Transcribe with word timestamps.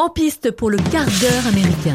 En 0.00 0.10
piste 0.10 0.52
pour 0.52 0.70
le 0.70 0.76
quart 0.92 1.06
d'heure 1.20 1.48
américain. 1.48 1.94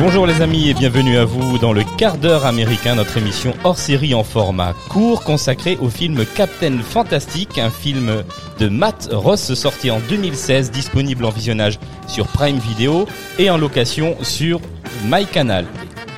Bonjour 0.00 0.26
les 0.26 0.42
amis 0.42 0.70
et 0.70 0.74
bienvenue 0.74 1.16
à 1.16 1.24
vous 1.24 1.56
dans 1.58 1.72
le 1.72 1.84
quart 1.96 2.18
d'heure 2.18 2.46
américain, 2.46 2.96
notre 2.96 3.16
émission 3.16 3.54
hors 3.62 3.78
série 3.78 4.12
en 4.12 4.24
format 4.24 4.74
court 4.88 5.22
consacré 5.22 5.78
au 5.80 5.88
film 5.88 6.26
Captain 6.34 6.78
Fantastic, 6.82 7.58
un 7.58 7.70
film 7.70 8.24
de 8.58 8.68
Matt 8.68 9.08
Ross 9.12 9.54
sorti 9.54 9.92
en 9.92 10.00
2016, 10.08 10.72
disponible 10.72 11.26
en 11.26 11.30
visionnage 11.30 11.78
sur 12.08 12.26
Prime 12.26 12.58
Video 12.58 13.06
et 13.38 13.50
en 13.50 13.56
location 13.56 14.16
sur 14.22 14.60
MyCanal. 15.04 15.66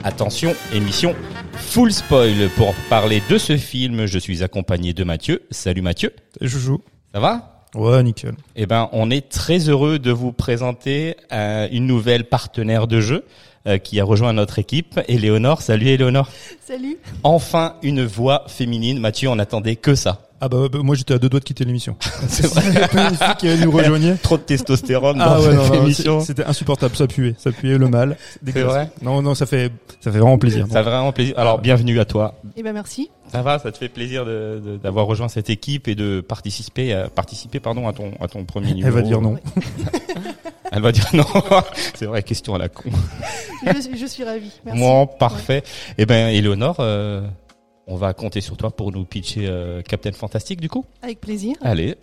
Attention, 0.04 0.54
émission 0.72 1.14
full 1.56 1.92
spoil. 1.92 2.48
Pour 2.56 2.74
parler 2.88 3.22
de 3.28 3.38
ce 3.38 3.56
film, 3.56 4.06
je 4.06 4.18
suis 4.18 4.42
accompagné 4.42 4.92
de 4.92 5.04
Mathieu. 5.04 5.42
Salut 5.50 5.82
Mathieu. 5.82 6.12
Joujou. 6.40 6.82
Ça 7.12 7.20
va? 7.20 7.55
Ouais, 7.74 8.02
nickel. 8.02 8.34
Eh 8.54 8.66
ben, 8.66 8.88
on 8.92 9.10
est 9.10 9.28
très 9.28 9.58
heureux 9.68 9.98
de 9.98 10.10
vous 10.10 10.32
présenter 10.32 11.16
euh, 11.32 11.68
une 11.70 11.86
nouvelle 11.86 12.24
partenaire 12.24 12.86
de 12.86 13.00
jeu 13.00 13.24
euh, 13.66 13.78
qui 13.78 14.00
a 14.00 14.04
rejoint 14.04 14.32
notre 14.32 14.58
équipe, 14.58 14.98
Éléonore. 15.08 15.60
Salut 15.60 15.88
Éléonore. 15.88 16.28
Salut. 16.66 16.96
Enfin, 17.22 17.74
une 17.82 18.04
voix 18.04 18.44
féminine. 18.48 18.98
Mathieu, 19.00 19.28
on 19.28 19.38
attendait 19.38 19.76
que 19.76 19.94
ça. 19.94 20.22
Ah 20.38 20.50
bah, 20.50 20.68
bah, 20.70 20.80
moi 20.82 20.94
j'étais 20.94 21.14
à 21.14 21.18
deux 21.18 21.30
doigts 21.30 21.40
de 21.40 21.44
quitter 21.46 21.64
l'émission. 21.64 21.96
C'est 22.28 22.46
vrai. 22.46 22.62
Une 22.92 23.16
fille 23.16 23.36
qui 23.38 23.64
nous 23.64 23.70
rejoignait. 23.70 24.14
Trop 24.22 24.36
de 24.36 24.42
testostérone 24.42 25.18
Ah 25.18 25.30
dans 25.38 25.40
ouais, 25.42 25.54
non, 25.54 25.64
cette 25.64 25.72
non, 25.74 25.82
émission. 25.82 26.20
c'est- 26.20 26.26
c'était 26.26 26.44
insupportable, 26.44 26.94
ça 26.94 27.06
puait, 27.06 27.34
ça 27.38 27.52
puait 27.52 27.78
le 27.78 27.88
mal. 27.88 28.18
C'est 28.46 28.62
vrai 28.62 28.90
Non, 29.00 29.22
non, 29.22 29.34
ça 29.34 29.46
fait, 29.46 29.72
ça 30.00 30.12
fait 30.12 30.18
vraiment 30.18 30.36
plaisir. 30.36 30.66
Ça 30.70 30.82
fait 30.84 30.90
vraiment 30.90 31.10
plaisir. 31.12 31.38
Alors, 31.38 31.58
bienvenue 31.58 31.98
à 32.00 32.04
toi. 32.04 32.34
Eh 32.54 32.62
ben 32.62 32.74
merci. 32.74 33.10
Ça 33.28 33.42
va, 33.42 33.58
ça 33.58 33.72
te 33.72 33.78
fait 33.78 33.88
plaisir 33.88 34.24
de- 34.24 34.60
de- 34.64 34.76
d'avoir 34.76 35.06
rejoint 35.06 35.28
cette 35.28 35.50
équipe 35.50 35.88
et 35.88 35.94
de 35.94 36.20
participer, 36.20 36.92
à, 36.94 37.08
participer 37.08 37.60
pardon, 37.60 37.88
à 37.88 37.92
ton, 37.92 38.12
à 38.20 38.28
ton 38.28 38.44
premier 38.44 38.72
numéro. 38.74 38.86
Elle 38.88 38.92
va 38.94 39.02
dire 39.02 39.20
non. 39.20 39.36
Elle 40.72 40.82
va 40.82 40.92
dire 40.92 41.08
non. 41.14 41.24
C'est 41.94 42.06
vrai, 42.06 42.22
question 42.22 42.54
à 42.54 42.58
la 42.58 42.68
con. 42.68 42.90
Je, 43.64 43.96
je 43.96 44.06
suis 44.06 44.24
ravie. 44.24 44.52
Merci. 44.64 44.80
Bon, 44.80 45.06
parfait. 45.06 45.62
Eh 45.98 46.06
ben, 46.06 46.28
Éléonore, 46.28 46.76
euh, 46.80 47.26
on 47.86 47.96
va 47.96 48.12
compter 48.14 48.40
sur 48.40 48.56
toi 48.56 48.70
pour 48.70 48.92
nous 48.92 49.04
pitcher 49.04 49.46
euh, 49.46 49.82
Captain 49.82 50.12
Fantastic 50.12 50.60
du 50.60 50.68
coup. 50.68 50.84
Avec 51.02 51.20
plaisir. 51.20 51.56
Allez, 51.62 51.96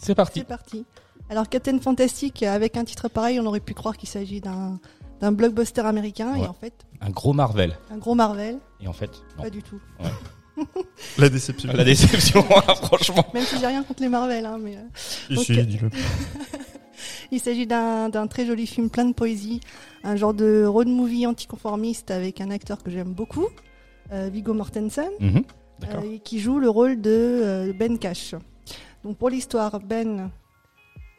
c'est 0.00 0.14
parti. 0.14 0.40
C'est 0.40 0.46
parti. 0.46 0.84
Alors 1.30 1.48
Captain 1.48 1.78
Fantastic, 1.80 2.42
euh, 2.42 2.54
avec 2.54 2.76
un 2.76 2.84
titre 2.84 3.08
pareil, 3.08 3.38
on 3.40 3.46
aurait 3.46 3.60
pu 3.60 3.74
croire 3.74 3.96
qu'il 3.96 4.08
s'agit 4.08 4.40
d'un 4.40 4.78
d'un 5.20 5.32
blockbuster 5.32 5.80
américain 5.80 6.32
Ouais. 6.34 6.42
et 6.44 6.46
en 6.46 6.52
fait 6.52 6.72
Un 7.00 7.10
gros 7.10 7.32
Marvel. 7.32 7.76
un 7.90 7.98
gros 7.98 8.14
Marvel. 8.14 8.58
Et 8.80 8.86
en 8.86 8.92
fait, 8.92 9.10
non. 9.36 9.42
Pas 9.42 9.50
du 9.50 9.62
tout. 9.64 9.80
La 11.18 11.28
déception. 11.28 11.72
La 11.72 11.84
déception, 11.84 12.44
hein, 12.56 12.74
franchement. 12.74 13.24
Même 13.34 13.44
si 13.44 13.58
j'ai 13.58 13.66
rien 13.66 13.82
contre 13.82 14.02
les 14.02 14.08
Marvel, 14.08 14.44
hein, 14.46 14.58
mais 14.60 14.76
euh, 14.76 15.34
Ici, 15.34 15.52
Ok. 15.52 15.66
dis-le. 15.66 15.90
il 17.30 17.40
s'agit 17.40 17.66
d'un 17.66 18.08
d'un 18.08 18.26
très 18.26 18.46
joli 18.46 18.66
film 18.66 18.90
plein 18.90 19.04
de 19.04 19.12
poésie, 19.14 19.60
un 20.04 20.16
genre 20.16 20.34
de 20.34 20.64
road 20.64 20.88
movie 20.88 21.26
anticonformiste 21.26 22.10
avec 22.10 22.40
un 22.40 22.50
acteur 22.50 22.82
que 22.82 22.90
j'aime 22.90 23.12
beaucoup, 23.12 23.48
euh, 24.12 24.28
Viggo 24.32 24.54
Mortensen. 24.54 25.10
Mhm. 25.20 25.42
Euh, 25.84 26.18
qui 26.24 26.40
joue 26.40 26.58
le 26.58 26.68
rôle 26.68 27.00
de 27.00 27.10
euh, 27.12 27.72
Ben 27.72 27.98
Cash. 28.00 28.34
Donc 29.04 29.16
pour 29.16 29.30
l'histoire, 29.30 29.78
Ben 29.78 30.30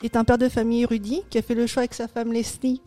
est 0.04 0.18
un 0.18 0.26
père 0.26 0.38
de 0.38 0.50
famille 0.50 0.82
érudit 0.82 1.22
qui 1.30 1.38
a 1.38 1.42
fait 1.42 1.56
le 1.56 1.66
choix 1.66 1.82
avec 1.84 1.94
sa 1.94 2.10
femme 2.10 2.34
Leslie 2.34 2.82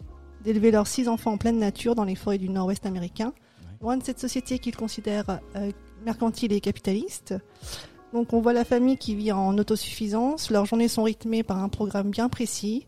d'élever 0.44 0.70
leurs 0.70 0.86
six 0.86 1.08
enfants 1.08 1.32
en 1.32 1.38
pleine 1.38 1.58
nature 1.58 1.94
dans 1.94 2.04
les 2.04 2.14
forêts 2.14 2.36
du 2.36 2.50
nord-ouest 2.50 2.84
américain, 2.84 3.32
loin 3.80 3.96
de 3.96 4.02
cette 4.02 4.18
société 4.18 4.58
qu'il 4.58 4.76
considère 4.76 5.40
euh, 5.56 5.70
mercantile 6.04 6.52
et 6.52 6.60
capitaliste. 6.60 7.34
Donc 8.12 8.32
on 8.32 8.40
voit 8.40 8.52
la 8.52 8.64
famille 8.64 8.96
qui 8.98 9.14
vit 9.14 9.32
en 9.32 9.56
autosuffisance, 9.56 10.50
leurs 10.50 10.66
journées 10.66 10.88
sont 10.88 11.02
rythmées 11.02 11.42
par 11.42 11.58
un 11.62 11.68
programme 11.68 12.10
bien 12.10 12.28
précis. 12.28 12.86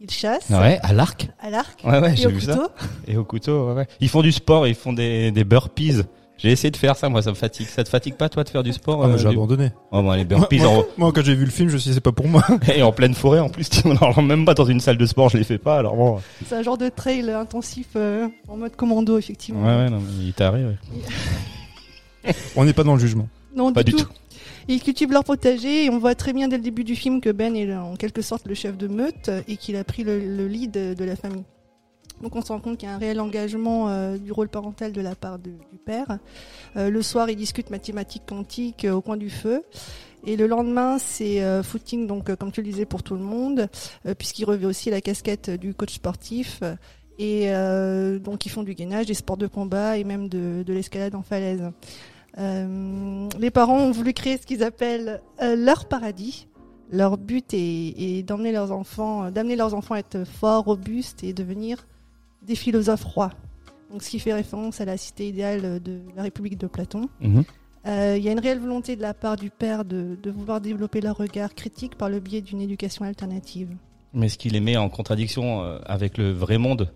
Ils 0.00 0.10
chassent 0.10 0.50
Ouais, 0.50 0.78
à 0.82 0.92
l'arc. 0.92 1.28
à 1.40 1.48
l'arc 1.50 1.80
Ouais, 1.84 1.98
ouais, 2.00 2.12
et 2.12 2.16
j'ai 2.16 2.26
au 2.26 2.30
vu 2.30 2.40
ça. 2.40 2.52
couteau. 2.54 2.68
Et 3.08 3.16
au 3.16 3.24
couteau, 3.24 3.68
ouais, 3.68 3.72
ouais. 3.74 3.86
Ils 4.00 4.08
font 4.10 4.20
du 4.22 4.30
sport, 4.32 4.66
ils 4.66 4.74
font 4.74 4.92
des, 4.92 5.30
des 5.30 5.44
burpees. 5.44 6.02
J'ai 6.36 6.50
essayé 6.52 6.70
de 6.70 6.76
faire 6.76 6.96
ça, 6.96 7.08
moi, 7.08 7.22
ça 7.22 7.30
me 7.30 7.34
fatigue. 7.34 7.66
Ça 7.66 7.82
te 7.82 7.88
fatigue 7.88 8.14
pas, 8.14 8.28
toi, 8.28 8.44
de 8.44 8.50
faire 8.50 8.62
du 8.62 8.74
sport 8.74 9.02
Ah, 9.02 9.06
euh, 9.08 9.16
j'ai 9.16 9.26
du- 9.28 9.34
abandonné. 9.34 9.70
Oh, 9.92 10.02
bon, 10.02 10.10
les 10.12 10.26
Moi, 10.26 10.40
burpees 10.40 10.66
en... 10.66 10.74
moi, 10.74 10.84
moi, 10.98 11.12
quand 11.14 11.24
j'ai 11.24 11.34
vu 11.34 11.46
le 11.46 11.50
film, 11.50 11.70
je 11.70 11.74
me 11.74 11.78
suis 11.78 11.88
dit, 11.90 11.94
c'est 11.94 12.02
pas 12.02 12.12
pour 12.12 12.28
moi. 12.28 12.44
et 12.74 12.82
en 12.82 12.92
pleine 12.92 13.14
forêt, 13.14 13.40
en 13.40 13.48
plus. 13.48 13.70
Alors, 13.86 14.20
même 14.22 14.44
pas 14.44 14.52
dans 14.52 14.66
une 14.66 14.80
salle 14.80 14.98
de 14.98 15.06
sport, 15.06 15.30
je 15.30 15.38
les 15.38 15.44
fais 15.44 15.56
pas, 15.56 15.78
alors 15.78 15.96
bon. 15.96 16.20
C'est 16.46 16.56
un 16.56 16.62
genre 16.62 16.76
de 16.76 16.90
trail 16.90 17.30
intensif 17.30 17.86
euh, 17.96 18.28
en 18.48 18.58
mode 18.58 18.76
commando, 18.76 19.16
effectivement. 19.16 19.62
Ouais, 19.62 19.84
ouais, 19.84 19.88
non, 19.88 20.00
mais 20.00 20.24
il 20.26 20.34
t'arrive. 20.34 20.66
ouais. 20.66 20.76
On 22.56 22.64
n'est 22.64 22.72
pas 22.72 22.84
dans 22.84 22.94
le 22.94 23.00
jugement. 23.00 23.28
Non, 23.54 23.72
Pas 23.72 23.82
du, 23.82 23.92
tout. 23.92 24.06
Ils 24.68 24.82
cultivent 24.82 25.12
leur 25.12 25.24
potager 25.24 25.84
et 25.84 25.90
on 25.90 25.98
voit 25.98 26.14
très 26.14 26.32
bien 26.32 26.48
dès 26.48 26.56
le 26.56 26.62
début 26.62 26.84
du 26.84 26.96
film 26.96 27.20
que 27.20 27.30
Ben 27.30 27.54
est 27.56 27.72
en 27.74 27.96
quelque 27.96 28.20
sorte 28.22 28.46
le 28.46 28.54
chef 28.54 28.76
de 28.76 28.88
meute 28.88 29.30
et 29.48 29.56
qu'il 29.56 29.76
a 29.76 29.84
pris 29.84 30.02
le, 30.04 30.18
le 30.18 30.46
lead 30.48 30.72
de 30.72 31.04
la 31.04 31.16
famille. 31.16 31.44
Donc 32.22 32.34
on 32.34 32.40
se 32.42 32.48
rend 32.48 32.60
compte 32.60 32.78
qu'il 32.78 32.88
y 32.88 32.92
a 32.92 32.94
un 32.94 32.98
réel 32.98 33.20
engagement 33.20 33.88
euh, 33.90 34.16
du 34.16 34.32
rôle 34.32 34.48
parental 34.48 34.92
de 34.92 35.00
la 35.02 35.14
part 35.14 35.38
de- 35.38 35.50
du 35.50 35.78
père. 35.84 36.18
Euh, 36.76 36.88
le 36.90 37.02
soir, 37.02 37.28
ils 37.30 37.36
discutent 37.36 37.68
mathématiques 37.70 38.22
quantiques 38.26 38.86
euh, 38.86 38.92
au 38.94 39.02
coin 39.02 39.16
du 39.18 39.28
feu. 39.30 39.62
Et 40.26 40.36
le 40.36 40.46
lendemain, 40.46 40.98
c'est 40.98 41.40
footing, 41.62 42.08
donc 42.08 42.34
comme 42.34 42.50
tu 42.50 42.60
le 42.60 42.66
disais, 42.68 42.84
pour 42.84 43.04
tout 43.04 43.14
le 43.14 43.20
monde, 43.22 43.68
puisqu'il 44.18 44.44
revêt 44.44 44.66
aussi 44.66 44.90
la 44.90 45.00
casquette 45.00 45.50
du 45.50 45.72
coach 45.72 45.94
sportif. 45.94 46.62
Et 47.20 47.48
donc 48.18 48.44
ils 48.44 48.48
font 48.48 48.64
du 48.64 48.74
gainage, 48.74 49.06
des 49.06 49.14
sports 49.14 49.36
de 49.36 49.46
combat 49.46 49.98
et 49.98 50.02
même 50.02 50.28
de, 50.28 50.64
de 50.64 50.72
l'escalade 50.72 51.14
en 51.14 51.22
falaise. 51.22 51.62
Euh, 52.38 53.28
les 53.38 53.50
parents 53.50 53.78
ont 53.78 53.90
voulu 53.92 54.12
créer 54.12 54.36
ce 54.38 54.46
qu'ils 54.46 54.62
appellent 54.62 55.20
euh, 55.42 55.56
leur 55.56 55.86
paradis. 55.86 56.48
Leur 56.92 57.18
but 57.18 57.52
est, 57.52 57.94
est 57.98 58.22
d'emmener 58.22 58.52
leurs 58.52 58.70
enfants, 58.72 59.30
d'amener 59.30 59.56
leurs 59.56 59.74
enfants 59.74 59.94
à 59.94 59.98
être 59.98 60.24
forts, 60.24 60.64
robustes 60.64 61.24
et 61.24 61.32
devenir 61.32 61.86
des 62.42 62.54
philosophes 62.54 63.04
rois. 63.04 63.32
Donc, 63.90 64.02
ce 64.02 64.10
qui 64.10 64.18
fait 64.18 64.32
référence 64.32 64.80
à 64.80 64.84
la 64.84 64.96
cité 64.96 65.28
idéale 65.28 65.80
de 65.82 66.00
la 66.16 66.22
République 66.22 66.58
de 66.58 66.66
Platon. 66.66 67.08
Mhm. 67.20 67.44
Euh, 67.86 68.16
Il 68.18 68.24
y 68.24 68.28
a 68.28 68.32
une 68.32 68.40
réelle 68.40 68.58
volonté 68.58 68.96
de 68.96 69.02
la 69.02 69.14
part 69.14 69.36
du 69.36 69.50
père 69.50 69.84
de, 69.84 70.16
de 70.20 70.30
vouloir 70.30 70.60
développer 70.60 71.00
leur 71.00 71.16
regard 71.16 71.54
critique 71.54 71.96
par 71.96 72.08
le 72.08 72.18
biais 72.20 72.40
d'une 72.40 72.60
éducation 72.60 73.04
alternative. 73.04 73.68
Mais 74.12 74.28
ce 74.28 74.38
qui 74.38 74.48
les 74.48 74.60
met 74.60 74.76
en 74.76 74.88
contradiction 74.88 75.62
euh, 75.62 75.78
avec 75.86 76.18
le 76.18 76.32
vrai 76.32 76.58
monde 76.58 76.90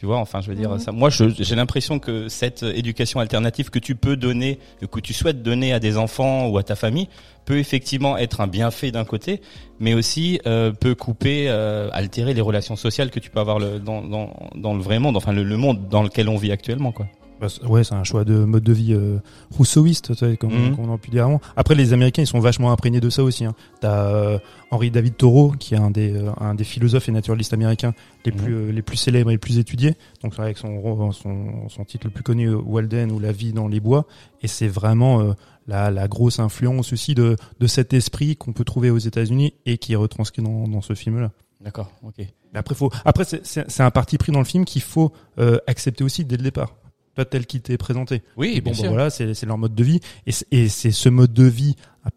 tu 0.00 0.06
vois, 0.06 0.16
enfin, 0.16 0.40
je 0.40 0.48
veux 0.48 0.54
dire 0.56 0.70
Mhm. 0.70 0.78
ça. 0.78 0.92
Moi, 0.92 1.10
je- 1.10 1.28
j'ai 1.28 1.54
l'impression 1.54 1.98
que 1.98 2.28
cette 2.30 2.62
éducation 2.62 3.20
alternative 3.20 3.68
que 3.68 3.78
tu 3.78 3.94
peux 3.94 4.16
donner, 4.16 4.58
que 4.90 4.98
tu 4.98 5.12
souhaites 5.12 5.42
donner 5.42 5.74
à 5.74 5.78
des 5.78 5.98
enfants 5.98 6.48
ou 6.48 6.56
à 6.56 6.62
ta 6.62 6.74
famille, 6.74 7.06
peut 7.44 7.58
effectivement 7.58 8.16
être 8.16 8.40
un 8.40 8.46
bienfait 8.46 8.92
d'un 8.92 9.04
côté, 9.04 9.42
mais 9.78 9.92
aussi 9.92 10.40
euh, 10.46 10.72
peut 10.72 10.94
couper, 10.94 11.50
euh, 11.50 11.90
altérer 11.92 12.32
les 12.32 12.40
relations 12.40 12.76
sociales 12.76 13.10
que 13.10 13.20
tu 13.20 13.28
peux 13.28 13.40
avoir 13.40 13.58
le, 13.58 13.78
dans, 13.78 14.00
dans, 14.00 14.34
dans 14.54 14.72
le 14.72 14.80
vrai 14.80 14.98
monde, 15.00 15.18
enfin 15.18 15.32
le, 15.32 15.42
le 15.42 15.56
monde 15.58 15.88
dans 15.90 16.02
lequel 16.02 16.30
on 16.30 16.36
vit 16.38 16.50
actuellement, 16.52 16.92
quoi. 16.92 17.06
Bah, 17.40 17.46
ouais, 17.68 17.84
c'est 17.84 17.94
un 17.94 18.04
choix 18.04 18.24
de 18.24 18.44
mode 18.44 18.62
de 18.62 18.72
vie 18.72 18.92
euh, 18.92 19.18
rousseauiste, 19.50 20.14
comme, 20.36 20.52
Mhm. 20.52 20.76
comme 20.76 20.90
on 20.90 20.94
a 20.94 20.98
pu 20.98 21.10
dire 21.10 21.24
avant. 21.24 21.40
Après, 21.56 21.74
les 21.74 21.92
Américains, 21.92 22.22
ils 22.22 22.26
sont 22.26 22.38
vachement 22.40 22.70
imprégnés 22.70 23.00
de 23.00 23.08
ça 23.08 23.22
aussi. 23.22 23.44
Hein. 23.46 23.54
T'as 23.80 24.06
euh, 24.08 24.38
Henry 24.70 24.90
David 24.90 25.16
Thoreau, 25.16 25.52
qui 25.52 25.74
est 25.74 25.78
un 25.78 25.90
des, 25.90 26.12
euh, 26.14 26.30
un 26.38 26.54
des 26.54 26.64
philosophes 26.64 27.08
et 27.08 27.12
naturalistes 27.12 27.52
américains 27.54 27.94
les 28.26 28.32
Mhm. 28.32 28.38
plus, 28.38 28.54
euh, 28.54 28.72
les 28.72 28.82
plus 28.82 28.96
célèbres 28.98 29.30
et 29.30 29.34
les 29.34 29.38
plus 29.38 29.58
étudiés. 29.58 29.94
Donc, 30.22 30.38
avec 30.38 30.58
son, 30.58 30.78
ro- 30.80 31.12
son, 31.12 31.68
son 31.68 31.84
titre 31.84 32.06
le 32.06 32.10
plus 32.12 32.22
connu, 32.22 32.48
euh, 32.48 32.56
Walden 32.56 33.10
ou 33.10 33.18
La 33.18 33.32
vie 33.32 33.52
dans 33.52 33.68
les 33.68 33.80
bois. 33.80 34.06
Et 34.42 34.46
c'est 34.48 34.68
vraiment 34.68 35.20
euh, 35.22 35.32
la, 35.66 35.90
la 35.90 36.08
grosse 36.08 36.38
influence 36.40 36.92
aussi 36.92 37.14
de, 37.14 37.36
de 37.58 37.66
cet 37.66 37.94
esprit 37.94 38.36
qu'on 38.36 38.52
peut 38.52 38.64
trouver 38.64 38.90
aux 38.90 38.98
États-Unis 38.98 39.54
et 39.66 39.78
qui 39.78 39.94
est 39.94 39.96
retranscrit 39.96 40.42
dans, 40.42 40.68
dans 40.68 40.82
ce 40.82 40.94
film-là. 40.94 41.30
D'accord, 41.62 41.90
ok. 42.02 42.14
Mais 42.18 42.58
après, 42.58 42.74
faut, 42.74 42.90
après 43.04 43.24
c'est- 43.24 43.80
un 43.80 43.90
parti 43.90 44.18
pris 44.18 44.32
dans 44.32 44.38
le 44.40 44.44
film 44.46 44.64
qu'il 44.64 44.82
faut 44.82 45.12
euh, 45.38 45.58
accepter 45.66 46.02
aussi 46.04 46.24
dès 46.24 46.36
le 46.36 46.42
départ. 46.42 46.74
Pas 47.14 47.24
tel 47.24 47.46
qu'il 47.46 47.60
t'est 47.60 47.76
présenté. 47.76 48.22
Oui, 48.36 48.52
Et 48.54 48.60
bon, 48.60 48.70
bien 48.70 48.80
sûr. 48.80 48.88
voilà, 48.90 49.10
c'est 49.10 49.34
c'est 49.34 49.46
leur 49.46 49.58
mode 49.58 49.74
de 49.74 49.82
vie. 49.84 50.00
Et 50.26 50.32
c'est- 50.32 50.46
Et 50.52 50.68
c'est 50.68 50.90
ce 50.92 51.08
mode 51.08 51.32
de 51.32 51.44
vie 51.44 51.74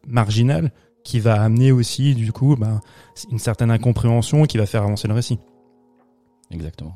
marginal 0.07 0.71
qui 1.03 1.19
va 1.19 1.41
amener 1.41 1.71
aussi, 1.71 2.15
du 2.15 2.31
coup, 2.31 2.55
bah, 2.55 2.79
une 3.31 3.39
certaine 3.39 3.71
incompréhension 3.71 4.45
et 4.45 4.47
qui 4.47 4.57
va 4.57 4.65
faire 4.65 4.83
avancer 4.83 5.07
le 5.07 5.13
récit. 5.13 5.39
Exactement. 6.51 6.95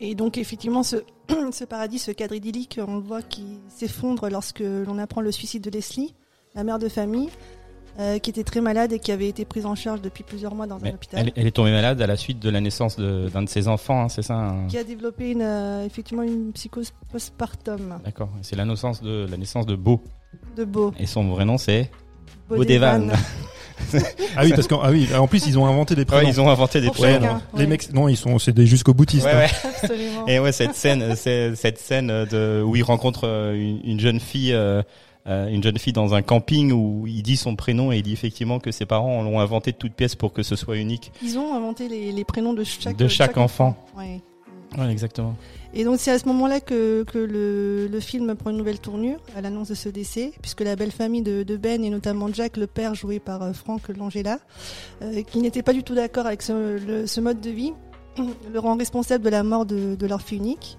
Et 0.00 0.14
donc 0.14 0.38
effectivement, 0.38 0.82
ce, 0.82 0.96
ce 1.52 1.64
paradis, 1.64 1.98
ce 1.98 2.10
cadre 2.10 2.34
idyllique, 2.34 2.78
on 2.86 2.96
le 2.96 3.00
voit 3.02 3.22
qui 3.22 3.58
s'effondre 3.68 4.28
lorsque 4.28 4.60
l'on 4.60 4.98
apprend 4.98 5.20
le 5.20 5.32
suicide 5.32 5.62
de 5.62 5.70
Leslie, 5.70 6.14
la 6.54 6.64
mère 6.64 6.78
de 6.78 6.88
famille, 6.88 7.30
euh, 8.00 8.18
qui 8.18 8.30
était 8.30 8.44
très 8.44 8.60
malade 8.60 8.92
et 8.92 8.98
qui 8.98 9.12
avait 9.12 9.28
été 9.28 9.44
prise 9.44 9.66
en 9.66 9.74
charge 9.74 10.00
depuis 10.02 10.24
plusieurs 10.24 10.54
mois 10.54 10.66
dans 10.66 10.78
Mais 10.82 10.90
un 10.90 10.94
hôpital, 10.94 11.20
elle, 11.26 11.32
elle 11.36 11.46
est 11.46 11.50
tombée 11.52 11.70
malade 11.70 12.00
à 12.02 12.06
la 12.06 12.16
suite 12.16 12.40
de 12.40 12.50
la 12.50 12.60
naissance 12.60 12.96
de- 12.96 13.28
d'un 13.32 13.42
de, 13.42 13.48
ses 13.48 13.68
enfants, 13.68 14.02
hein, 14.04 14.08
c'est 14.08 14.22
ça 14.22 14.34
hein 14.34 14.66
qui 14.68 14.78
a 14.78 14.84
développé 14.84 15.30
une, 15.30 15.42
euh, 15.42 15.84
effectivement 15.86 16.22
une 16.24 16.52
psychose 16.52 16.92
postpartum 17.12 17.98
D'accord. 18.04 18.30
C'est 18.42 18.56
la 18.56 18.64
naissance 18.64 19.02
de 19.02 19.26
la 19.30 19.36
naissance 19.36 19.66
de 19.66 19.76
Beau. 19.76 20.00
de 20.56 20.64
Beau. 20.64 20.92
Et 20.98 21.06
son 21.06 21.28
vrai 21.28 21.44
nom 21.44 21.56
c'est. 21.58 21.90
Beaudevan. 22.48 23.12
Ah 24.36 24.42
oui, 24.44 24.50
parce 24.54 24.66
qu'en 24.68 24.80
ah 24.82 24.90
oui, 24.90 25.08
en 25.16 25.26
plus, 25.26 25.46
ils 25.46 25.58
ont 25.58 25.66
inventé 25.66 25.94
des 25.94 26.02
Ouais, 26.02 26.06
prénoms. 26.06 26.28
ils 26.28 26.40
ont 26.40 26.48
inventé 26.48 26.80
des 26.80 26.90
prénoms. 26.90 27.26
ouais. 27.34 27.60
Les 27.60 27.66
mecs, 27.66 27.92
non, 27.92 28.08
ils 28.08 28.16
sont, 28.16 28.38
c'est 28.38 28.52
des 28.52 28.66
jusqu'au 28.66 28.94
boutistes. 28.94 29.24
Ouais, 29.26 29.32
hein. 29.32 29.38
ouais. 29.64 29.70
Absolument. 29.82 30.26
Et 30.26 30.38
ouais, 30.38 30.52
cette 30.52 30.74
scène, 30.74 31.14
cette 31.16 31.78
scène 31.78 32.08
de 32.08 32.62
où 32.64 32.76
il 32.76 32.82
rencontre 32.82 33.22
euh, 33.26 33.54
une, 33.54 33.80
une 33.84 34.00
jeune 34.00 34.20
fille 34.20 34.52
euh, 34.52 34.82
euh, 35.26 35.48
une 35.48 35.62
jeune 35.62 35.78
fille 35.78 35.92
dans 35.92 36.14
un 36.14 36.22
camping 36.22 36.72
où 36.72 37.06
il 37.06 37.22
dit 37.22 37.36
son 37.36 37.56
prénom 37.56 37.92
et 37.92 37.98
il 37.98 38.02
dit 38.02 38.12
effectivement 38.12 38.58
que 38.58 38.70
ses 38.70 38.86
parents 38.86 39.22
l'ont 39.22 39.40
inventé 39.40 39.72
de 39.72 39.76
toutes 39.76 39.94
pièces 39.94 40.14
pour 40.14 40.32
que 40.32 40.42
ce 40.42 40.56
soit 40.56 40.76
unique. 40.76 41.12
Ils 41.22 41.38
ont 41.38 41.54
inventé 41.54 41.88
les, 41.88 42.12
les 42.12 42.24
prénoms 42.24 42.52
de 42.52 42.64
chaque, 42.64 42.96
De 42.96 43.08
chaque 43.08 43.36
enfant. 43.36 43.76
Ouais. 43.96 44.20
Ouais, 44.76 44.90
exactement. 44.90 45.36
Et 45.72 45.84
donc 45.84 45.96
c'est 46.00 46.10
à 46.10 46.18
ce 46.18 46.26
moment-là 46.26 46.60
que, 46.60 47.04
que 47.04 47.18
le, 47.18 47.86
le 47.86 48.00
film 48.00 48.34
prend 48.34 48.50
une 48.50 48.56
nouvelle 48.56 48.80
tournure 48.80 49.18
à 49.36 49.40
l'annonce 49.40 49.68
de 49.68 49.74
ce 49.74 49.88
décès, 49.88 50.32
puisque 50.42 50.62
la 50.62 50.74
belle 50.76 50.90
famille 50.90 51.22
de, 51.22 51.42
de 51.44 51.56
Ben 51.56 51.84
et 51.84 51.90
notamment 51.90 52.28
Jack, 52.32 52.56
le 52.56 52.66
père 52.66 52.94
joué 52.94 53.20
par 53.20 53.42
euh, 53.42 53.52
Franck 53.52 53.88
Langella, 53.96 54.40
euh, 55.02 55.22
qui 55.22 55.38
n'était 55.38 55.62
pas 55.62 55.72
du 55.72 55.84
tout 55.84 55.94
d'accord 55.94 56.26
avec 56.26 56.42
ce, 56.42 56.78
le- 56.84 57.06
ce 57.06 57.20
mode 57.20 57.40
de 57.40 57.50
vie, 57.50 57.72
le 58.52 58.58
rend 58.58 58.76
responsable 58.76 59.24
de 59.24 59.30
la 59.30 59.42
mort 59.42 59.64
de, 59.64 59.94
de 59.94 60.06
leur 60.06 60.22
fille 60.22 60.38
unique. 60.38 60.76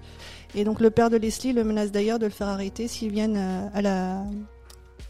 Et 0.56 0.64
donc 0.64 0.80
le 0.80 0.90
père 0.90 1.10
de 1.10 1.16
Leslie 1.16 1.52
le 1.52 1.62
menace 1.62 1.92
d'ailleurs 1.92 2.18
de 2.18 2.24
le 2.24 2.32
faire 2.32 2.48
arrêter 2.48 2.88
s'ils 2.88 3.12
viennent 3.12 3.36
à, 3.36 3.68
à 3.74 3.82
la 3.82 4.24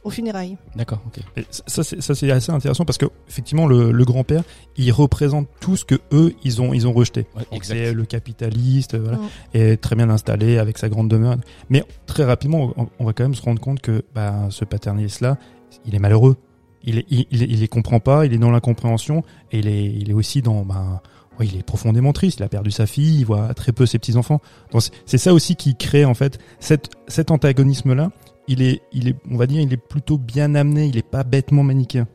aux 0.05 0.11
funérailles. 0.11 0.57
D'accord, 0.77 1.01
ok. 1.07 1.21
Et 1.37 1.45
ça, 1.51 1.83
c'est, 1.83 2.01
ça, 2.01 2.15
c'est 2.15 2.31
assez 2.31 2.53
intéressant 2.53 2.85
parce 2.85 2.97
que 2.97 3.07
effectivement, 3.29 3.67
le, 3.67 3.91
le 3.91 4.05
grand-père, 4.05 4.45
il 4.77 4.93
représente 4.93 5.49
tout 5.59 5.77
ce 5.77 5.85
que 5.85 5.97
eux, 6.13 6.33
ils 6.45 6.63
ont, 6.63 6.73
ils 6.73 6.87
ont 6.87 6.93
rejeté. 6.93 7.27
Ouais, 7.37 7.59
c'est 7.63 7.93
le 7.93 8.05
capitaliste, 8.05 8.95
euh, 8.95 9.01
voilà, 9.01 9.19
est 9.53 9.77
très 9.79 9.97
bien 9.97 10.09
installé 10.09 10.59
avec 10.59 10.79
sa 10.79 10.89
grande 10.89 11.09
demeure. 11.09 11.37
Mais 11.71 11.83
très 12.07 12.25
rapidement, 12.25 12.73
on, 12.77 12.89
on 13.01 13.05
va 13.05 13.13
quand 13.15 13.25
même 13.25 13.35
se 13.35 13.43
rendre 13.43 13.61
compte 13.61 13.81
que 13.81 14.05
bah, 14.15 14.47
ce 14.51 14.65
paternaliste-là, 14.65 15.39
il 15.87 15.97
est 15.97 15.99
malheureux. 15.99 16.37
Il, 16.85 16.99
est, 16.99 17.07
il, 17.09 17.27
il, 17.33 17.43
il 17.43 17.59
les 17.59 17.69
comprend 17.69 17.99
pas, 17.99 18.27
il 18.27 18.33
est 18.33 18.39
dans 18.39 18.53
l'incompréhension 18.53 19.25
et 19.51 19.59
il 19.59 19.67
est, 19.67 19.87
il 19.87 20.09
est 20.09 20.15
aussi 20.15 20.41
dans, 20.41 20.65
bah, 20.65 21.03
il 21.45 21.57
est 21.57 21.63
profondément 21.63 22.13
triste. 22.13 22.39
Il 22.41 22.43
a 22.43 22.49
perdu 22.49 22.71
sa 22.71 22.87
fille, 22.87 23.19
il 23.21 23.25
voit 23.25 23.53
très 23.55 23.73
peu 23.73 23.87
ses 23.87 23.99
petits 23.99 24.17
enfants. 24.17 24.41
Donc 24.73 24.83
c'est- 25.05 25.19
ça 25.19 25.35
aussi 25.35 25.57
qui 25.57 25.77
crée 25.77 26.05
en 26.05 26.15
fait 26.15 26.39
cet, 26.61 26.91
cet 27.09 27.31
antagonisme-là. 27.31 28.11
Il 28.49 28.63
est, 28.63 28.83
il 28.93 29.09
est, 29.09 29.17
on 29.31 29.37
va 29.37 29.47
dire, 29.47 29.61
il 29.61 29.73
est 29.73 29.77
plutôt 29.77 30.19
bien 30.19 30.55
amené. 30.55 30.87
Il 30.87 30.97
est 30.97 31.09
pas 31.09 31.25
bêtement 31.25 31.63
manichéen. 31.65 32.07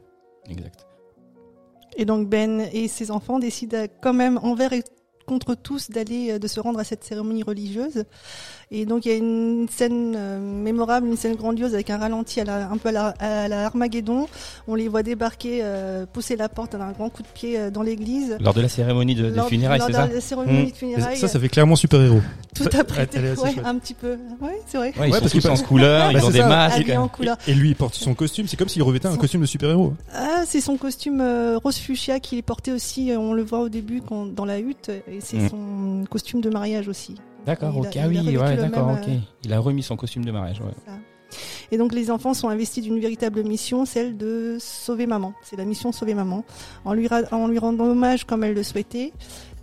Exact. 0.49 0.85
Et 1.97 2.05
donc 2.05 2.29
Ben 2.29 2.61
et 2.71 2.87
ses 2.87 3.11
enfants 3.11 3.37
décident 3.37 3.85
quand 4.01 4.13
même 4.13 4.39
envers 4.41 4.71
et 4.73 4.83
contre 5.25 5.55
tous 5.55 5.89
d'aller 5.91 6.31
euh, 6.31 6.39
de 6.39 6.47
se 6.47 6.59
rendre 6.59 6.79
à 6.79 6.83
cette 6.83 7.03
cérémonie 7.03 7.43
religieuse. 7.43 8.03
Et 8.73 8.85
donc 8.85 9.05
il 9.05 9.11
y 9.11 9.13
a 9.13 9.17
une 9.17 9.67
scène 9.69 10.13
euh, 10.17 10.39
mémorable, 10.39 11.07
une 11.07 11.17
scène 11.17 11.35
grandiose 11.35 11.73
avec 11.73 11.89
un 11.89 11.97
ralenti 11.97 12.39
à 12.39 12.45
la, 12.45 12.69
un 12.71 12.77
peu 12.77 12.89
à 12.89 12.91
la, 12.93 13.07
à 13.19 13.47
la 13.49 13.65
Armageddon. 13.65 14.27
On 14.67 14.75
les 14.75 14.87
voit 14.87 15.03
débarquer, 15.03 15.59
euh, 15.61 16.05
pousser 16.05 16.37
la 16.37 16.47
porte 16.47 16.75
d'un 16.77 16.91
grand 16.91 17.09
coup 17.09 17.21
de 17.21 17.27
pied 17.27 17.59
euh, 17.59 17.69
dans 17.69 17.81
l'église. 17.81 18.37
Lors 18.39 18.53
de 18.53 18.61
la 18.61 18.69
cérémonie 18.69 19.15
de, 19.15 19.29
de 19.29 19.35
Lors- 19.35 19.49
funérailles, 19.49 19.79
lors 19.79 19.87
c'est 19.87 19.93
de 19.93 19.97
ça 19.97 20.07
la 20.07 20.21
cérémonie 20.21 20.63
Mm. 20.67 20.71
de 20.71 20.75
funérailles, 20.75 21.17
Ça, 21.17 21.27
ça 21.27 21.39
fait 21.39 21.49
clairement 21.49 21.75
super-héros. 21.75 22.21
tout 22.55 22.63
après, 22.79 23.09
ouais, 23.13 23.35
chouette. 23.35 23.65
un 23.65 23.75
petit 23.77 23.93
peu. 23.93 24.17
Ouais, 24.41 24.59
c'est 24.67 24.77
vrai. 24.77 24.87
Ouais, 24.87 24.93
ils 24.95 24.99
Ouais, 25.01 25.07
sont 25.07 25.19
parce 25.19 25.31
tous 25.33 25.39
qu'il 25.39 25.47
en 25.47 25.51
passe- 25.53 25.61
couleur, 25.63 26.11
ils 26.11 26.23
ont 26.25 26.29
des 26.29 26.39
ça. 26.39 26.47
masques. 26.47 26.89
En 26.97 27.07
couleur. 27.09 27.37
Et, 27.47 27.51
et 27.51 27.53
lui, 27.53 27.69
il 27.69 27.75
porte 27.75 27.95
son 27.95 28.13
costume. 28.13 28.47
C'est 28.47 28.55
comme 28.57 28.69
s'il 28.69 28.83
revêtait 28.83 29.07
un 29.07 29.17
costume 29.17 29.41
de 29.41 29.45
super-héros. 29.45 29.93
Ah, 30.13 30.43
c'est 30.45 30.61
son 30.61 30.77
costume 30.77 31.19
euh, 31.21 31.57
rose 31.57 31.77
fuchsia 31.77 32.19
qu'il 32.21 32.37
est 32.37 32.41
porté 32.43 32.71
aussi. 32.71 33.11
On 33.17 33.33
le 33.33 33.43
voit 33.43 33.59
au 33.59 33.69
début 33.69 34.01
quand, 34.07 34.25
dans 34.27 34.45
la 34.45 34.59
hutte, 34.59 34.91
et 35.11 35.21
c'est 35.21 35.37
Mm. 35.37 35.49
son 35.49 36.03
costume 36.09 36.41
de 36.41 36.49
mariage 36.49 36.87
aussi. 36.87 37.15
D'accord, 37.45 37.75
ok. 37.77 37.87
il 37.95 37.99
Ah 37.99 38.03
a 38.03 38.07
oui, 38.07 38.37
ouais, 38.37 38.55
d'accord, 38.57 38.91
ok. 38.91 39.07
euh, 39.07 39.17
Il 39.43 39.53
a 39.53 39.59
remis 39.59 39.83
son 39.83 39.95
costume 39.95 40.23
de 40.25 40.31
mariage, 40.31 40.59
ouais. 40.61 40.73
Ça. 40.85 40.93
Et 41.71 41.77
donc 41.77 41.93
les 41.93 42.11
enfants 42.11 42.33
sont 42.33 42.49
investis 42.49 42.83
d'une 42.83 42.99
véritable 42.99 43.41
mission, 43.43 43.85
celle 43.85 44.17
de 44.17 44.57
sauver 44.59 45.07
maman. 45.07 45.33
C'est 45.43 45.55
la 45.55 45.63
mission 45.63 45.93
sauver 45.93 46.13
maman. 46.13 46.43
En 46.83 46.93
lui, 46.93 47.07
ra- 47.07 47.21
en 47.31 47.47
lui 47.47 47.57
rendant 47.57 47.85
hommage 47.85 48.25
comme 48.25 48.43
elle 48.43 48.53
le 48.53 48.63
souhaitait, 48.63 49.13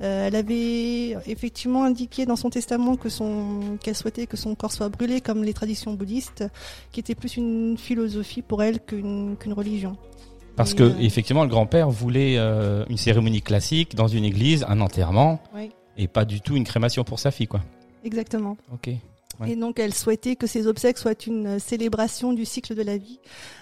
euh, 0.01 0.27
elle 0.29 0.35
avait 0.35 1.11
effectivement 1.31 1.85
indiqué 1.85 2.25
dans 2.25 2.37
son 2.37 2.49
testament 2.49 2.97
que 2.97 3.11
son 3.11 3.77
qu'elle 3.83 3.95
souhaitait 3.97 4.27
que 4.27 4.39
son 4.39 4.55
corps 4.55 4.73
soit 4.73 4.89
brûlé 4.89 5.21
comme 5.21 5.45
les 5.45 5.53
traditions 5.53 5.93
bouddhistes, 5.93 6.45
qui 6.91 7.01
était 7.01 7.15
plus 7.15 7.37
une 7.37 7.77
philosophie 7.77 8.41
pour 8.41 8.63
elle 8.63 8.81
qu'une 8.81 9.37
qu'une 9.39 9.53
religion. 9.53 9.97
Parce 10.59 10.75
que 10.75 10.83
euh, 10.83 10.95
effectivement, 11.01 11.45
le 11.45 11.49
grand-père 11.49 11.89
voulait 11.89 12.35
euh, 12.37 12.85
une 12.91 12.99
cérémonie 12.99 13.41
classique 13.41 13.95
dans 13.95 14.09
une 14.09 14.25
église, 14.25 14.65
un 14.69 14.81
enterrement, 14.83 15.41
Oui. 15.55 15.71
et 15.97 16.07
pas 16.09 16.25
du 16.27 16.41
tout 16.43 16.55
une 16.57 16.65
crémation 16.65 17.03
pour 17.05 17.19
sa 17.19 17.31
fille, 17.31 17.47
quoi. 17.47 17.63
Exactement. 18.05 18.57
Ok. 18.73 18.91
Ouais. 19.41 19.53
Et 19.53 19.57
donc 19.57 19.79
elle 19.79 19.95
souhaitait 19.95 20.35
que 20.35 20.49
ses 20.49 20.67
obsèques 20.67 20.99
soient 20.99 21.15
une 21.27 21.47
euh, 21.47 21.59
célébration 21.61 22.33
du 22.33 22.45
cycle 22.45 22.75
de 22.75 22.83
la 22.83 22.99
vie, 22.99 23.21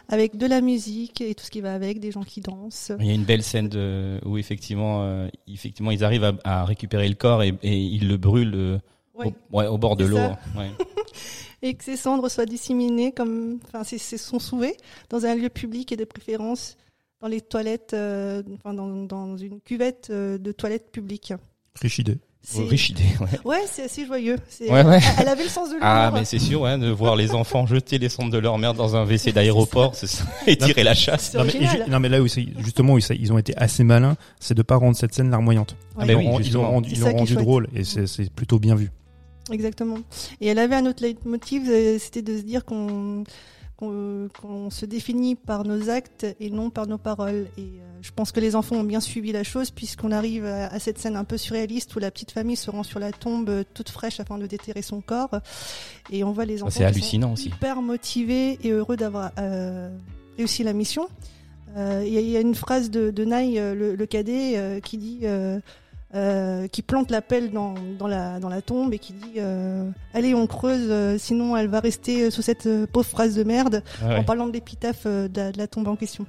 avec 0.09 0.37
de 0.39 0.47
la 0.47 0.63
musique 0.63 1.21
et 1.21 1.35
tout 1.35 1.45
ce 1.45 1.51
qui 1.51 1.61
va 1.61 1.75
avec, 1.75 2.01
des 2.01 2.11
gens 2.13 2.23
qui 2.23 2.41
dansent. 2.41 2.93
Il 2.99 3.05
y 3.07 3.11
a 3.11 3.15
une 3.15 3.25
belle 3.25 3.43
scène 3.43 3.69
de, 3.69 4.19
où 4.25 4.39
effectivement, 4.39 5.03
euh, 5.03 5.29
effectivement, 5.47 5.91
ils 5.91 6.03
arrivent 6.03 6.25
à, 6.25 6.33
à 6.45 6.65
récupérer 6.65 7.07
le 7.09 7.15
corps 7.15 7.43
et, 7.43 7.53
et 7.63 7.77
ils 7.79 8.09
le 8.09 8.17
brûlent 8.17 8.81
Ouais. 9.19 9.33
au, 9.51 9.57
ouais, 9.57 9.67
au 9.67 9.79
bord 9.79 9.97
de 9.97 10.05
l'eau. 10.05 10.19
et 11.63 11.75
que 11.75 11.83
ces 11.85 11.97
cendres 11.97 12.29
soient 12.31 12.45
disséminées 12.47 13.13
comme, 13.13 13.59
enfin, 13.67 13.83
c'est 13.85 13.99
son 14.19 14.39
souhait 14.39 14.77
dans 15.09 15.25
un 15.25 15.35
lieu 15.35 15.49
public 15.49 15.91
et 15.93 15.97
de 15.97 16.05
préférence 16.05 16.77
dans 17.21 17.29
les 17.29 17.41
toilettes, 17.41 17.93
euh, 17.95 18.43
enfin, 18.55 18.75
dans, 18.75 18.89
dans 19.05 19.37
une 19.37 19.61
cuvette 19.61 20.09
euh, 20.11 20.39
de 20.39 20.53
toilettes 20.53 20.91
publiques. 20.93 21.33
Riche 21.81 21.99
idée. 21.99 22.19
C'est- 22.49 22.63
Riche 22.63 22.91
idée, 22.91 23.03
ouais. 23.21 23.41
Ouais, 23.45 23.65
c'est 23.69 23.83
assez 23.83 24.07
joyeux. 24.07 24.37
Ouais, 24.61 24.85
ouais. 24.85 25.01
Elle 25.19 25.27
avait 25.27 25.43
le 25.43 25.49
sens 25.49 25.69
de 25.69 25.75
l'humour. 25.75 25.89
Ah, 25.89 26.13
mais 26.15 26.25
c'est 26.25 26.39
sûr, 26.39 26.61
ouais, 26.61 26.79
de 26.79 26.89
voir 26.91 27.17
les 27.17 27.33
enfants 27.33 27.67
jeter 27.67 27.99
les 27.99 28.09
cendres 28.09 28.31
de 28.31 28.39
leur 28.39 28.57
mère 28.59 28.73
dans 28.73 28.95
un 28.95 29.05
WC 29.05 29.33
d'aéroport, 29.33 29.97
c'est 29.97 30.07
ça, 30.07 30.25
et 30.47 30.57
tirer 30.57 30.85
la 30.85 30.95
chasse. 30.95 31.35
Non 31.35 31.45
mais, 31.45 31.89
non 31.89 31.99
là 32.09 32.21
où 32.23 32.29
justement 32.29 32.93
où 32.93 32.99
ils 32.99 33.33
ont 33.33 33.39
été 33.39 33.53
assez 33.57 33.83
malins, 33.83 34.17
c'est 34.39 34.55
de 34.55 34.63
pas 34.63 34.77
rendre 34.77 34.97
cette 34.97 35.13
scène 35.13 35.29
larmoyante. 35.31 35.75
Ah 35.97 36.01
Ouais. 36.01 36.07
bah 36.07 36.13
ils 36.13 36.17
oui, 36.19 36.51
l'ont- 36.51 36.63
l'ont 36.63 36.71
rendu, 36.71 36.91
ils 36.93 37.03
rendu 37.03 37.35
drôle 37.35 37.69
et 37.75 37.83
c'est 37.83 38.07
c'est 38.07 38.31
plutôt 38.31 38.61
bien 38.61 38.77
vu. 38.77 38.93
Exactement. 39.51 39.99
Et 40.41 40.47
elle 40.47 40.61
avait 40.61 40.77
un 40.77 40.87
autre 40.87 41.03
leitmotiv, 41.03 41.65
euh, 41.69 41.99
c'était 41.99 42.23
de 42.23 42.37
se 42.37 42.43
dire 42.43 42.65
qu'on 42.65 43.25
qu'on 43.77 44.29
qu'on 44.41 44.71
se 44.71 44.87
définit 44.87 45.35
par 45.35 45.65
nos 45.65 45.91
actes 45.91 46.27
et 46.41 46.51
non 46.51 46.71
par 46.71 46.87
nos 46.87 46.99
paroles. 46.99 47.47
Et 47.59 47.61
euh, 47.63 47.85
je 48.03 48.11
pense 48.11 48.33
que 48.33 48.41
les 48.41 48.57
enfants 48.57 48.77
ont 48.77 48.85
bien 48.85 49.01
suivi 49.01 49.33
la 49.33 49.45
chose 49.45 49.71
puisqu'on 49.71 50.13
arrive 50.13 50.45
à, 50.47 50.67
à 50.69 50.79
cette 50.79 50.99
scène 50.99 51.17
un 51.17 51.25
peu 51.25 51.37
surréaliste 51.37 51.95
où 51.95 51.99
la 51.99 52.11
petite 52.11 52.31
famille 52.31 52.57
se 52.57 52.71
rend 52.71 52.83
sur 52.83 52.99
la 52.99 53.13
tombe 53.13 53.49
euh, 53.49 53.65
toute 53.75 53.91
fraîche 53.91 54.19
afin 54.21 54.39
de 54.39 54.47
déterrer 54.47 54.83
son 54.83 55.01
corps. 55.01 55.41
Et 56.11 56.25
on 56.25 56.33
voit 56.33 56.45
les 56.47 56.63
enfants 56.63 56.71
c'est 56.71 56.79
qui 56.79 56.85
hallucinant 56.85 57.29
sont 57.29 57.33
aussi. 57.35 57.49
hyper 57.49 57.83
motivés 57.83 58.59
et 58.63 58.71
heureux 58.71 58.97
d'avoir 58.97 59.33
euh, 59.39 59.91
réussi 60.39 60.63
la 60.63 60.73
mission. 60.73 61.09
Euh, 61.77 62.03
Il 62.07 62.13
y, 62.15 62.17
a- 62.17 62.21
il 62.23 62.31
y 62.31 62.37
a 62.37 62.41
une 62.41 62.55
phrase 62.55 62.91
de, 62.91 63.11
de 63.11 63.25
Naï, 63.27 63.59
euh, 63.59 63.75
le, 63.75 63.95
le 63.95 64.07
cadet, 64.07 64.57
euh, 64.57 64.81
qui 64.81 64.97
dit... 64.99 65.21
euh, 66.17 66.67
qui 66.69 66.83
plante 66.83 67.11
la 67.11 67.21
pelle 67.23 67.51
dans, 67.53 67.75
dans, 67.99 68.07
la, 68.09 68.41
dans 68.41 68.49
la 68.49 68.63
tombe 68.63 68.93
et 68.95 68.99
qui 68.99 69.13
dit 69.13 69.35
euh, 69.39 69.89
Allez, 70.15 70.35
on 70.35 70.47
creuse, 70.47 70.87
euh, 70.89 71.19
sinon 71.19 71.57
elle 71.57 71.69
va 71.69 71.81
rester 71.81 72.31
sous 72.31 72.43
cette 72.43 72.67
euh, 72.67 72.87
pauvre 72.91 73.07
phrase 73.07 73.35
de 73.37 73.45
merde, 73.45 73.83
Ah 74.03 74.09
ouais. 74.09 74.17
en 74.17 74.25
parlant 74.25 74.47
de 74.49 74.53
l'épitaphe 74.53 75.03
euh, 75.07 75.29
de, 75.29 75.37
la- 75.41 75.53
de 75.53 75.59
la 75.59 75.67
tombe 75.67 75.87
en 75.89 75.97
question. 75.97 76.25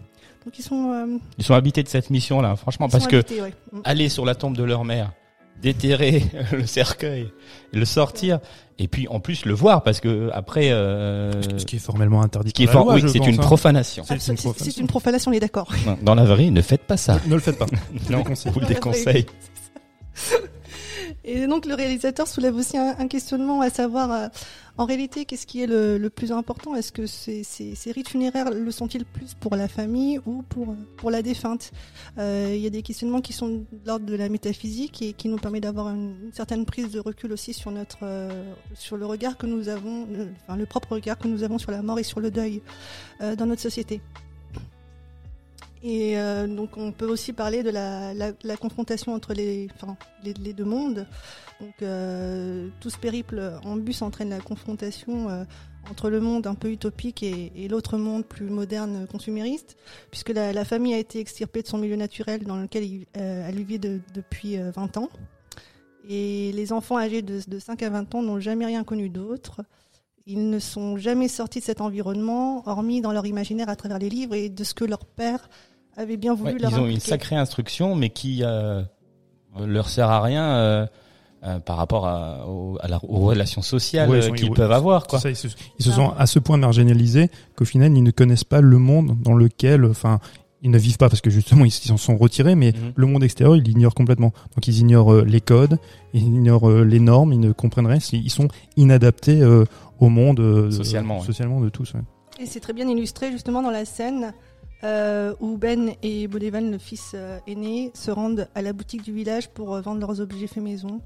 Donc 0.45 0.59
ils 0.59 0.63
sont. 0.63 0.91
euh, 0.93 1.17
Ils 1.37 1.43
sont 1.43 1.53
habités 1.55 1.83
de 1.83 1.87
cette 1.89 2.09
mission-là, 2.09 2.55
franchement, 2.55 2.89
parce 2.89 3.07
que 3.07 3.17
ouais. 3.41 3.53
Mm. 3.71 3.79
aller 3.85 4.09
sur 4.09 4.25
la 4.25 4.35
tombe 4.35 4.55
de 4.55 4.63
leur 4.63 4.85
mère, 4.85 5.11
déterrer 5.61 6.23
le 6.51 6.65
cercueil, 6.65 7.29
le 7.73 7.83
sortir, 7.85 8.39
et 8.79 8.87
puis 8.87 9.07
en 9.09 9.19
plus 9.19 9.45
le 9.45 9.53
voir, 9.53 9.83
parce 9.83 9.99
que 9.99 10.29
après, 10.33 10.69
euh, 10.71 11.41
Ce 11.57 11.65
qui 11.65 11.77
est 11.77 11.79
formellement 11.79 12.21
interdit. 12.21 12.49
ce 12.49 12.53
qui 12.53 12.63
est 12.63 12.65
par 12.67 12.75
la 12.75 12.79
fort, 12.81 12.85
loi, 12.93 12.95
oui, 13.03 13.09
c'est 13.11 13.17
une 13.29 13.35
hein. 13.39 13.43
profanation. 13.43 14.03
C'est- 14.07 14.19
c'est 14.19 14.31
une 14.33 14.37
profanation. 14.37 14.71
c'est 14.71 14.81
une 14.81 14.87
profanation, 14.87 15.31
on 15.31 15.33
est 15.33 15.39
d'accord. 15.39 15.69
Dans 16.01 16.15
la 16.15 16.23
vraie, 16.25 16.49
ne 16.49 16.61
faites 16.61 16.83
pas 16.83 16.97
ça. 16.97 17.19
Ne 17.27 17.33
le 17.35 17.41
faites 17.41 17.57
pas. 17.57 17.65
Non, 18.09 18.23
vous 18.45 18.59
le 18.59 18.67
déconseille. 18.67 19.25
Et 21.29 21.45
donc 21.45 21.65
le 21.65 21.73
réalisateur 21.73 22.25
soulève 22.25 22.55
aussi 22.55 22.77
un, 22.77 23.07
questionnement 23.09 23.59
à 23.59 23.69
savoir, 23.69 24.11
euh, 24.13 24.27
en 24.77 24.85
réalité, 24.85 25.25
qu'est-ce 25.25 25.45
qui 25.45 25.61
est 25.61 25.67
le, 25.67 26.07
plus 26.07 26.31
important? 26.31 26.73
Est-ce 26.73 26.93
que 26.93 27.05
ces, 27.05 27.43
rites 27.91 28.07
funéraires 28.07 28.49
le 28.49 28.71
sont-ils 28.71 29.03
plus 29.03 29.33
pour 29.33 29.57
la 29.57 29.67
famille 29.67 30.21
ou 30.25 30.41
pour, 30.43 31.11
la 31.11 31.21
défunte? 31.21 31.73
Euh, 32.17 32.53
Il 32.55 32.61
y 32.61 32.65
a 32.65 32.69
des 32.69 32.81
questionnements 32.81 33.19
qui 33.19 33.33
sont 33.33 33.49
de 33.49 33.65
l'ordre 33.85 34.05
de 34.05 34.15
la 34.15 34.29
métaphysique 34.29 35.01
et 35.01 35.11
qui 35.11 35.27
nous 35.27 35.35
permet 35.35 35.59
d'avoir 35.59 35.89
une, 35.89 36.31
certaine 36.31 36.65
prise 36.65 36.91
de 36.91 36.99
recul 37.01 37.33
aussi 37.33 37.53
sur 37.53 37.71
notre 37.71 37.99
euh, 38.03 38.53
sur 38.73 38.95
le 38.95 39.05
regard 39.05 39.35
que 39.37 39.47
nous 39.47 39.67
avons, 39.67 40.07
enfin 40.43 40.55
le 40.55 40.65
propre 40.65 40.93
regard 40.93 41.17
que 41.17 41.27
nous 41.27 41.43
avons 41.43 41.57
sur 41.57 41.71
la 41.71 41.81
mort 41.81 41.99
et 41.99 42.03
sur 42.03 42.21
le 42.21 42.31
deuil 42.31 42.61
dans 43.19 43.45
notre 43.45 43.61
société. 43.61 43.99
Et 45.89 46.17
euh, 46.17 46.47
donc 46.47 46.75
on 46.75 46.91
peut 46.91 47.05
aussi 47.05 47.31
parler 47.31 47.63
de 47.63 47.69
la, 47.69 48.57
confrontation 48.57 49.13
entre 49.13 49.33
les, 49.33 49.69
deux 50.25 50.65
mondes. 50.65 51.07
Donc 51.61 51.81
euh, 51.81 52.67
tout 52.81 52.89
ce 52.89 52.97
périple 52.97 53.53
en 53.63 53.77
bus 53.77 54.01
entraîne 54.01 54.29
la 54.29 54.41
confrontation 54.41 55.29
euh, 55.29 55.45
entre 55.89 56.09
le 56.09 56.19
monde 56.19 56.45
un 56.45 56.55
peu 56.55 56.69
utopique 56.69 57.23
et, 57.23 57.69
l'autre 57.69 57.97
monde 57.97 58.25
plus 58.25 58.49
moderne 58.49 59.07
consumériste, 59.09 59.77
puisque 60.11 60.31
la, 60.31 60.65
famille 60.65 60.93
a 60.93 60.99
été 60.99 61.21
extirpée 61.21 61.61
de 61.61 61.67
son 61.67 61.77
milieu 61.77 61.95
naturel 61.95 62.43
dans 62.43 62.57
lequel 62.57 63.05
elle 63.13 63.65
de- 63.79 64.01
depuis 64.13 64.57
euh, 64.57 64.71
20 64.71 64.97
ans. 64.97 65.09
Et 66.09 66.51
les 66.51 66.73
enfants 66.73 66.97
âgés 66.97 67.21
de, 67.21 67.39
de 67.47 67.59
5 67.59 67.81
à 67.83 67.89
20 67.89 68.13
ans 68.13 68.21
n'ont 68.21 68.41
jamais 68.41 68.65
rien 68.65 68.83
connu 68.83 69.07
d'autre. 69.07 69.61
Ils 70.25 70.49
ne 70.49 70.59
sont 70.59 70.97
jamais 70.97 71.29
sortis 71.29 71.59
de 71.59 71.63
cet 71.63 71.79
environnement, 71.79 72.67
hormis 72.67 72.99
dans 72.99 73.13
leur 73.13 73.25
imaginaire 73.25 73.69
à 73.69 73.77
travers 73.77 73.99
les 73.99 74.09
livres 74.09 74.35
et 74.35 74.49
de 74.49 74.63
ce 74.65 74.73
que 74.73 74.83
leur 74.83 75.05
père 75.05 75.49
avait 75.97 76.17
bien 76.17 76.33
voulu 76.33 76.53
Ouais, 76.53 76.59
leur 76.59 76.71
ils 76.71 76.79
ont 76.79 76.87
une 76.87 76.99
sacrée 76.99 77.35
instruction, 77.35 77.95
mais 77.95 78.09
qui 78.09 78.39
euh, 78.43 78.81
leur 79.65 79.89
sert 79.89 80.09
à 80.09 80.21
rien. 80.21 80.43
euh, 80.55 80.85
euh, 81.43 81.59
par 81.59 81.77
rapport 81.77 82.07
à, 82.07 82.47
aux, 82.47 82.77
à 82.81 82.87
la- 82.87 82.99
aux 83.03 83.19
relations 83.19 83.61
sociales 83.61 84.09
Ouais, 84.09 84.17
ils 84.17 84.23
euh, 84.23 84.27
sont- 84.29 84.33
qu'ils 84.33 84.49
ouais, 84.49 84.55
peuvent 84.55 84.71
avoir. 84.71 85.05
Quoi. 85.05 85.19
C'est 85.19 85.35
ça, 85.35 85.47
ils 85.47 85.49
se, 85.51 85.55
ils 85.77 85.85
se 85.85 85.91
sont 85.91 86.09
à 86.17 86.25
ce 86.25 86.39
point 86.39 86.57
marginalisés 86.57 87.29
qu'au 87.55 87.63
final, 87.63 87.95
ils 87.95 88.01
ne 88.01 88.09
connaissent 88.09 88.43
pas 88.43 88.59
le 88.59 88.79
monde 88.79 89.15
dans 89.21 89.35
lequel, 89.35 89.85
enfin, 89.85 90.19
ils 90.63 90.71
ne 90.71 90.79
vivent 90.79 90.97
pas 90.97 91.09
parce 91.09 91.21
que 91.21 91.29
justement, 91.29 91.63
ils 91.63 91.69
s'en 91.71 91.95
sont 91.95 92.17
retirés, 92.17 92.55
mais 92.55 92.71
Mhm. 92.71 92.93
le 92.95 93.05
monde 93.05 93.23
extérieur, 93.23 93.55
ils 93.55 93.61
l'ignorent 93.61 93.93
complètement. 93.93 94.33
Donc, 94.55 94.67
ils 94.67 94.79
ignorent 94.79 95.13
euh, 95.13 95.23
les 95.25 95.39
codes, 95.39 95.77
ils 96.13 96.23
ignorent 96.23 96.67
euh, 96.69 96.83
les 96.83 96.99
normes, 96.99 97.31
ils 97.33 97.39
ne 97.39 97.51
comprennent 97.51 97.85
rien, 97.87 97.99
ils 98.13 98.31
sont 98.31 98.47
inadaptés 98.75 99.39
euh, 99.39 99.63
au 99.99 100.09
monde 100.09 100.39
euh, 100.39 100.65
de- 100.65 100.71
Socialement, 100.71 101.19
ouais. 101.19 101.25
socialement 101.25 101.61
de 101.61 101.69
tous. 101.69 101.93
ouais. 101.93 102.01
Et 102.39 102.47
c'est 102.47 102.59
très 102.59 102.73
bien 102.73 102.89
illustré 102.89 103.31
justement 103.31 103.61
dans 103.61 103.71
la 103.71 103.85
scène 103.85 104.33
euh, 104.83 105.33
où 105.39 105.57
Ben 105.57 105.93
et 106.03 106.27
Bodevan, 106.27 106.71
le 106.71 106.77
fils 106.77 107.11
euh, 107.15 107.39
aîné, 107.47 107.91
se 107.93 108.11
rendent 108.11 108.47
à 108.55 108.61
la 108.61 108.73
boutique 108.73 109.01
du 109.03 109.11
village 109.13 109.49
pour 109.49 109.73
euh, 109.75 109.81
vendre 109.81 110.01
leurs 110.01 110.21
objets 110.21 110.47
faits 110.47 110.63
maison. 110.63 111.01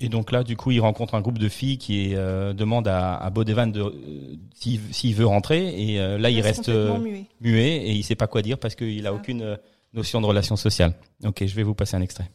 Et 0.00 0.08
donc 0.08 0.32
là, 0.32 0.42
du 0.42 0.56
coup, 0.56 0.72
il 0.72 0.80
rencontre 0.80 1.14
un 1.14 1.20
groupe 1.20 1.38
de 1.38 1.48
filles 1.48 1.78
qui 1.78 2.14
euh, 2.16 2.52
demande 2.52 2.88
à, 2.88 3.16
à 3.16 3.30
Bodevan 3.30 3.70
de 3.70 3.80
euh, 3.80 4.36
s'il 4.54 4.80
s'il 4.92 5.14
veut 5.14 5.24
rentrer. 5.26 5.68
Et 5.92 6.00
euh, 6.00 6.18
là, 6.18 6.30
il 6.30 6.40
reste 6.40 6.68
euh, 6.68 6.98
muet. 6.98 7.26
muet 7.40 7.76
et 7.76 7.92
il 7.92 8.02
sait 8.02 8.16
pas 8.16 8.26
quoi 8.26 8.42
dire 8.42 8.58
parce 8.58 8.74
qu'il 8.74 9.06
a 9.06 9.10
Ça. 9.10 9.14
aucune 9.14 9.56
notion 9.92 10.20
de 10.20 10.26
relation 10.26 10.56
sociale. 10.56 10.94
Ok, 11.24 11.44
je 11.46 11.54
vais 11.54 11.62
vous 11.62 11.74
passer 11.74 11.94
un 11.96 12.02
extrait. 12.02 12.28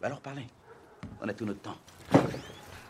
Va 0.00 0.08
leur 0.08 0.20
parler. 0.20 0.42
On 1.20 1.28
a 1.28 1.34
tout 1.34 1.44
notre 1.44 1.60
temps. 1.60 1.76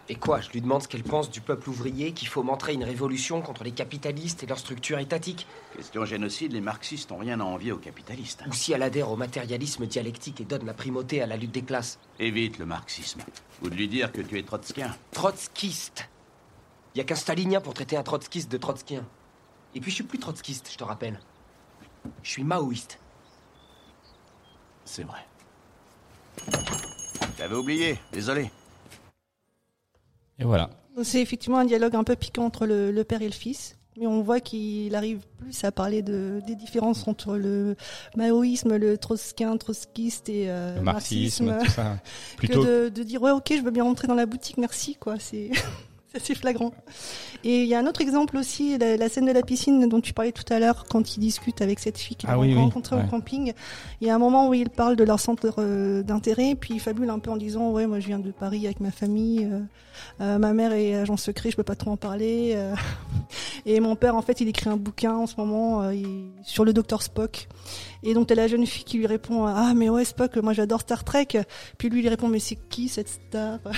Et 0.09 0.15
quoi 0.15 0.41
Je 0.41 0.51
lui 0.51 0.61
demande 0.61 0.83
ce 0.83 0.89
qu'elle 0.89 1.03
pense 1.03 1.31
du 1.31 1.41
peuple 1.41 1.69
ouvrier 1.69 2.13
qui 2.13 2.27
fomenterait 2.27 2.75
une 2.75 2.85
révolution 2.85 3.43
contre 3.43 3.65
les 3.65 3.73
capitalistes 3.73 4.43
et 4.45 4.47
leur 4.47 4.59
structure 4.59 4.99
étatique 4.99 5.47
Question 5.77 6.05
génocide, 6.05 6.53
les 6.53 6.61
marxistes 6.61 7.11
n'ont 7.11 7.19
rien 7.19 7.41
à 7.41 7.45
envier 7.45 7.73
aux 7.73 7.79
capitalistes. 7.79 8.45
Ou 8.47 8.53
si 8.53 8.73
elle 8.73 8.83
adhère 8.83 9.11
au 9.11 9.17
matérialisme 9.17 9.87
dialectique 9.87 10.41
et 10.41 10.45
donne 10.45 10.65
la 10.65 10.75
primauté 10.75 11.23
à 11.23 11.27
la 11.27 11.37
lutte 11.37 11.53
des 11.53 11.63
classes 11.63 11.99
Évite 12.21 12.59
le 12.59 12.67
marxisme. 12.67 13.21
Ou 13.63 13.69
de 13.69 13.75
lui 13.75 13.89
dire 13.89 14.13
que 14.13 14.21
tu 14.21 14.39
es 14.39 14.43
trotskien. 14.45 14.95
Trotskiste 15.11 16.09
Y 16.95 17.01
a 17.01 17.05
qu'un 17.05 17.17
stalinien 17.17 17.61
pour 17.61 17.75
traiter 17.75 17.97
un 17.97 18.03
trotskiste 18.03 18.51
de 18.51 18.59
trotskien. 18.59 19.05
Et 19.75 19.81
puis 19.81 19.91
je 19.91 19.97
suis 19.97 20.05
plus 20.05 20.19
trotskiste, 20.19 20.71
je 20.71 20.79
te 20.79 20.85
rappelle. 20.85 21.21
Je 22.23 22.31
suis 22.31 22.45
maoïste. 22.45 22.99
C'est 24.85 25.03
vrai. 25.03 25.27
J'avais 27.37 27.57
oublié, 27.57 27.99
désolé. 28.13 28.51
Voilà. 30.47 30.71
C'est 31.03 31.21
effectivement 31.21 31.59
un 31.59 31.65
dialogue 31.65 31.95
un 31.95 32.05
peu 32.05 32.17
piquant 32.17 32.45
entre 32.45 32.67
le, 32.67 32.91
le 32.91 33.05
père 33.05 33.21
et 33.23 33.27
le 33.27 33.33
fils. 33.33 33.77
Mais 33.99 34.07
on 34.07 34.21
voit 34.21 34.41
qu'il 34.41 34.95
arrive 34.95 35.21
plus 35.39 35.65
à 35.65 35.73
parler 35.73 36.03
de, 36.03 36.43
des 36.47 36.55
différences 36.55 37.09
entre 37.09 37.37
le 37.37 37.77
maoïsme, 38.15 38.77
le 38.77 38.99
trotskien, 38.99 39.57
trotskiste 39.57 40.29
et 40.29 40.51
euh, 40.51 40.77
Le 40.77 40.83
marxisme, 40.83 41.47
marxisme, 41.47 41.67
tout 41.67 41.73
ça. 41.73 41.99
Plutôt. 42.37 42.63
que 42.63 42.85
de, 42.85 42.89
de 42.91 43.03
dire 43.03 43.23
ouais 43.23 43.31
ok 43.31 43.55
je 43.57 43.63
veux 43.63 43.71
bien 43.71 43.85
rentrer 43.85 44.07
dans 44.07 44.15
la 44.15 44.27
boutique 44.27 44.59
merci 44.59 44.97
quoi 44.97 45.15
c'est 45.19 45.51
c'est 46.23 46.35
flagrant. 46.35 46.73
Et 47.45 47.63
il 47.63 47.69
y 47.69 47.75
a 47.75 47.79
un 47.79 47.87
autre 47.87 48.01
exemple 48.01 48.37
aussi 48.37 48.77
la, 48.79 48.97
la 48.97 49.09
scène 49.09 49.27
de 49.27 49.33
la 49.33 49.43
piscine 49.43 49.89
dont 49.89 50.01
tu 50.01 50.13
parlais 50.13 50.33
tout 50.33 50.45
à 50.53 50.59
l'heure 50.59 50.85
quand 50.89 51.17
il 51.17 51.21
discute 51.21 51.63
avec 51.63 51.79
cette 51.79 51.99
fille 51.99 52.17
qu'il 52.17 52.29
Ah 52.29 52.35
a 52.35 52.39
oui, 52.39 52.49
oui, 52.49 52.55
rencontrée 52.55 52.97
ouais. 52.97 53.05
au 53.05 53.09
camping. 53.09 53.53
Il 54.01 54.07
y 54.07 54.11
a 54.11 54.15
un 54.15 54.19
moment 54.19 54.49
où 54.49 54.55
il 54.55 54.69
parle 54.71 54.97
de 54.97 55.05
leur 55.05 55.21
centre 55.21 55.55
euh, 55.59 56.03
d'intérêt 56.03 56.55
puis 56.59 56.75
il 56.75 56.81
fabule 56.81 57.09
un 57.11 57.19
peu 57.19 57.31
en 57.31 57.37
disant 57.37 57.71
ouais 57.71 57.87
moi 57.87 58.01
je 58.01 58.07
viens 58.09 58.19
de 58.19 58.31
Paris 58.33 58.67
avec 58.67 58.81
ma 58.81 58.91
famille 58.91 59.45
euh, 59.45 59.61
euh, 60.21 60.39
ma 60.39 60.53
mère 60.53 60.73
est 60.73 60.95
agent 60.95 61.17
secret 61.17 61.51
je 61.51 61.57
peux 61.57 61.63
pas 61.63 61.77
trop 61.77 61.93
en 61.93 61.97
parler 61.97 62.57
et 63.67 63.79
mon 63.81 63.95
père 63.97 64.17
en 64.17 64.23
fait 64.23 64.41
il 64.41 64.49
écrit 64.49 64.69
un 64.71 64.77
bouquin 64.77 65.15
en 65.15 65.27
ce 65.27 65.37
moment 65.37 65.91
il- 65.91 66.31
sur 66.43 66.65
le 66.65 66.73
docteur 66.73 67.03
Spock. 67.03 67.49
Et 68.03 68.15
donc 68.15 68.27
t'as 68.29 68.35
la 68.35 68.49
jeune 68.49 68.67
fille 68.67 68.85
qui 68.85 68.99
lui 68.99 69.07
répond 69.07 69.47
ah 69.47 69.73
mais 69.75 69.89
ouais 69.89 70.05
Spock 70.05 70.37
moi 70.39 70.53
j'adore 70.53 70.81
Star 70.81 71.05
Trek 71.05 71.29
puis 71.79 71.89
lui 71.91 72.03
il 72.03 72.09
répond 72.09 72.29
mais 72.29 72.41
c'est 72.41 72.57
qui 72.69 72.89
cette 72.89 73.09
star? 73.09 73.59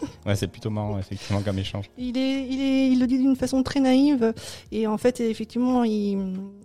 Ouais, 0.26 0.36
c'est 0.36 0.48
plutôt 0.48 0.70
marrant, 0.70 0.98
effectivement, 0.98 1.40
comme 1.42 1.58
échange. 1.58 1.90
il 1.96 2.16
est, 2.18 2.46
il 2.48 2.60
est, 2.60 2.90
il 2.92 3.00
le 3.00 3.06
dit 3.06 3.18
d'une 3.18 3.36
façon 3.36 3.62
très 3.62 3.80
naïve 3.80 4.32
et 4.70 4.86
en 4.86 4.98
fait 4.98 5.20
effectivement 5.20 5.82
il, 5.84 6.18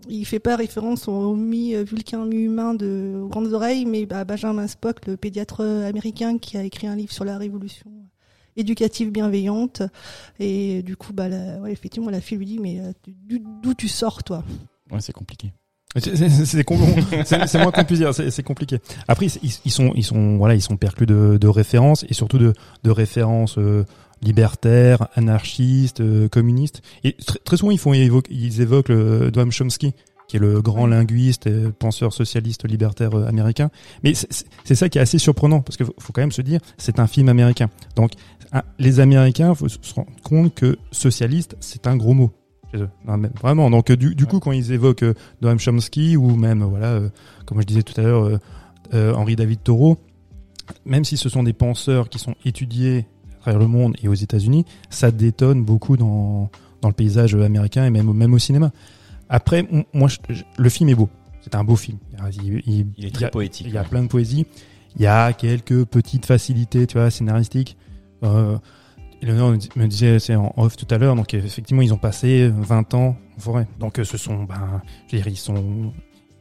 il 0.10 0.25
fait 0.25 0.39
pas 0.39 0.56
référence 0.56 1.08
au 1.08 1.36
mi-vulcain 1.36 2.25
mi-humain 2.25 2.74
de 2.74 3.22
aux 3.24 3.27
grandes 3.30 3.54
oreilles 3.54 3.86
mais 3.86 4.12
à 4.13 4.25
Benjamin 4.25 4.68
Spock 4.68 5.06
le 5.08 5.15
pédiatre 5.18 5.62
américain 5.62 6.38
qui 6.38 6.58
a 6.58 6.63
écrit 6.63 6.88
un 6.88 6.96
livre 6.96 7.12
sur 7.13 7.24
la 7.25 7.38
révolution 7.38 7.89
éducative 8.58 9.12
bienveillante 9.12 9.82
et 10.39 10.82
du 10.84 10.96
coup 10.98 11.13
bah 11.13 11.27
la- 11.30 11.60
ouais, 11.62 11.72
effectivement 11.72 12.10
la 12.10 12.22
fille 12.22 12.38
lui 12.38 12.46
dit 12.46 12.60
mais 12.60 12.80
euh, 12.80 12.92
d'où 13.62 13.74
tu 13.74 13.88
sors 13.88 14.24
toi? 14.24 14.44
Ouais, 14.92 15.01
c'est 15.01 15.13
compliqué. 15.13 15.51
C'est- 16.00 16.16
moins 17.58 17.72
compliqué. 18.44 18.80
Après, 19.08 19.28
ils, 19.28 19.52
ils 19.66 19.72
sont, 19.72 19.92
ils 19.96 20.04
sont, 20.04 20.38
voilà, 20.38 20.56
ils 20.56 20.62
sont 20.62 20.78
perclus 20.78 21.06
de, 21.06 21.38
de 21.40 21.48
références 21.48 22.06
et 22.10 22.14
surtout 22.14 22.38
de, 22.38 22.54
de 22.84 22.92
références 22.92 23.58
euh, 23.58 23.86
libertaires, 24.22 25.08
anarchistes, 25.16 26.02
euh, 26.02 26.28
communistes. 26.28 26.82
Et 27.04 27.12
tr- 27.12 27.38
très 27.44 27.58
souvent, 27.58 27.72
ils 27.72 27.80
font, 27.80 27.94
évoquer, 27.94 28.34
ils 28.34 28.62
évoquent 28.62 28.90
le 28.90 29.32
Noam 29.36 29.52
Chomsky, 29.52 29.94
qui 30.28 30.38
est 30.38 30.40
le 30.40 30.62
grand 30.62 30.88
linguiste 30.88 31.46
et 31.48 31.70
penseur 31.78 32.12
socialiste 32.12 32.68
libertaire 32.68 33.14
euh, 33.18 33.28
américain. 33.28 33.70
Mais 34.04 34.14
c'est- 34.16 34.46
ça 34.75 34.90
qui 34.90 34.98
est 34.98 35.02
assez 35.02 35.20
surprenant 35.20 35.62
parce 35.62 35.78
qu'il 35.78 35.86
faut, 35.86 35.94
faut 36.00 36.12
quand 36.14 36.22
même 36.22 36.32
se 36.32 36.42
dire, 36.42 36.60
c'est 36.78 37.00
un 37.00 37.08
film 37.08 37.30
américain. 37.30 37.70
Donc, 37.96 38.12
les 38.80 39.00
Américains, 39.00 39.54
faut 39.54 39.68
se 39.68 39.78
rendre 39.94 40.10
compte 40.24 40.54
que 40.56 40.78
socialiste, 40.92 41.56
c'est 41.60 41.88
un 41.88 41.96
gros 41.98 42.14
mot. 42.14 42.32
Chez 42.75 42.84
eux. 42.84 42.89
Non, 43.08 43.17
mais 43.17 43.29
vraiment. 43.41 43.70
Donc, 43.70 43.89
euh, 43.89 43.96
du, 43.98 44.15
du 44.15 44.25
coup, 44.25 44.39
quand 44.39 44.51
ils 44.51 44.72
évoquent 44.72 45.03
euh, 45.03 45.13
Noam 45.41 45.60
Chomsky 45.60 46.17
ou 46.17 46.36
même, 46.36 46.62
euh, 46.62 46.65
voilà, 46.65 46.88
euh, 46.94 47.10
comme 47.46 47.62
je 47.62 47.65
disais 47.65 47.84
tout 47.84 48.00
à 48.00 48.03
l'heure, 48.03 48.39
euh, 48.94 49.13
Henri 49.13 49.36
David 49.36 49.63
Thoreau, 49.63 49.98
même 50.86 51.03
si 51.05 51.17
ce 51.17 51.29
sont 51.29 51.44
des 51.44 51.53
penseurs 51.53 52.10
qui 52.10 52.20
sont 52.20 52.36
étudiés 52.46 53.05
à 53.38 53.41
travers 53.41 53.60
le 53.60 53.67
monde 53.67 53.96
et 54.01 54.08
aux 54.08 54.13
États-Unis, 54.13 54.65
ça 54.89 55.12
détonne 55.12 55.63
beaucoup 55.63 55.98
dans, 55.98 56.50
dans 56.82 56.89
le 56.89 56.94
paysage 56.94 57.36
américain 57.36 57.86
et 57.86 57.89
même, 57.89 58.12
même 58.13 58.34
au 58.34 58.39
cinéma. 58.39 58.72
Après, 59.29 59.67
moi, 59.94 60.08
je- 60.08 60.17
je- 60.34 60.44
le 60.58 60.70
film 60.70 60.89
est 60.89 60.96
beau. 60.96 61.10
C'est 61.41 61.55
un 61.55 61.63
beau 61.63 61.75
film. 61.75 61.98
Il, 62.44 62.63
il- 62.65 62.88
Il 62.98 63.05
est 63.05 63.12
très 63.13 63.25
a- 63.25 63.29
poétique. 63.29 63.67
il 63.67 63.74
y 63.74 63.77
a 63.77 63.84
plein 63.84 64.01
de 64.01 64.08
poésie. 64.08 64.46
Il 64.96 65.01
y 65.03 65.08
a 65.08 65.34
quelques 65.34 65.84
petites 65.86 66.25
facilités, 66.25 66.88
tu 66.88 66.98
vois, 66.98 67.12
scénaristiques. 67.12 67.77
Euh, 68.24 68.58
Eleanor 69.22 69.51
me 69.51 69.57
dis- 69.57 69.69
me 69.75 69.88
disait, 69.88 70.19
c'est 70.19 70.36
en 70.36 70.53
off 70.57 70.75
tout 70.77 70.88
à 70.89 70.98
l'heure, 70.98 71.15
donc 71.15 71.34
effectivement, 71.34 71.81
ils 71.81 71.93
ont 71.93 71.98
passé 71.98 72.50
20 72.50 72.93
ans 72.93 73.15
en 73.38 73.39
forêt. 73.39 73.67
Donc 73.79 74.00
euh, 74.00 74.03
ce 74.03 74.17
sont, 74.17 74.43
ben, 74.43 74.81
je 75.07 75.15
veux 75.15 75.22
dire, 75.24 75.27
ils 75.31 75.38
sont, 75.38 75.93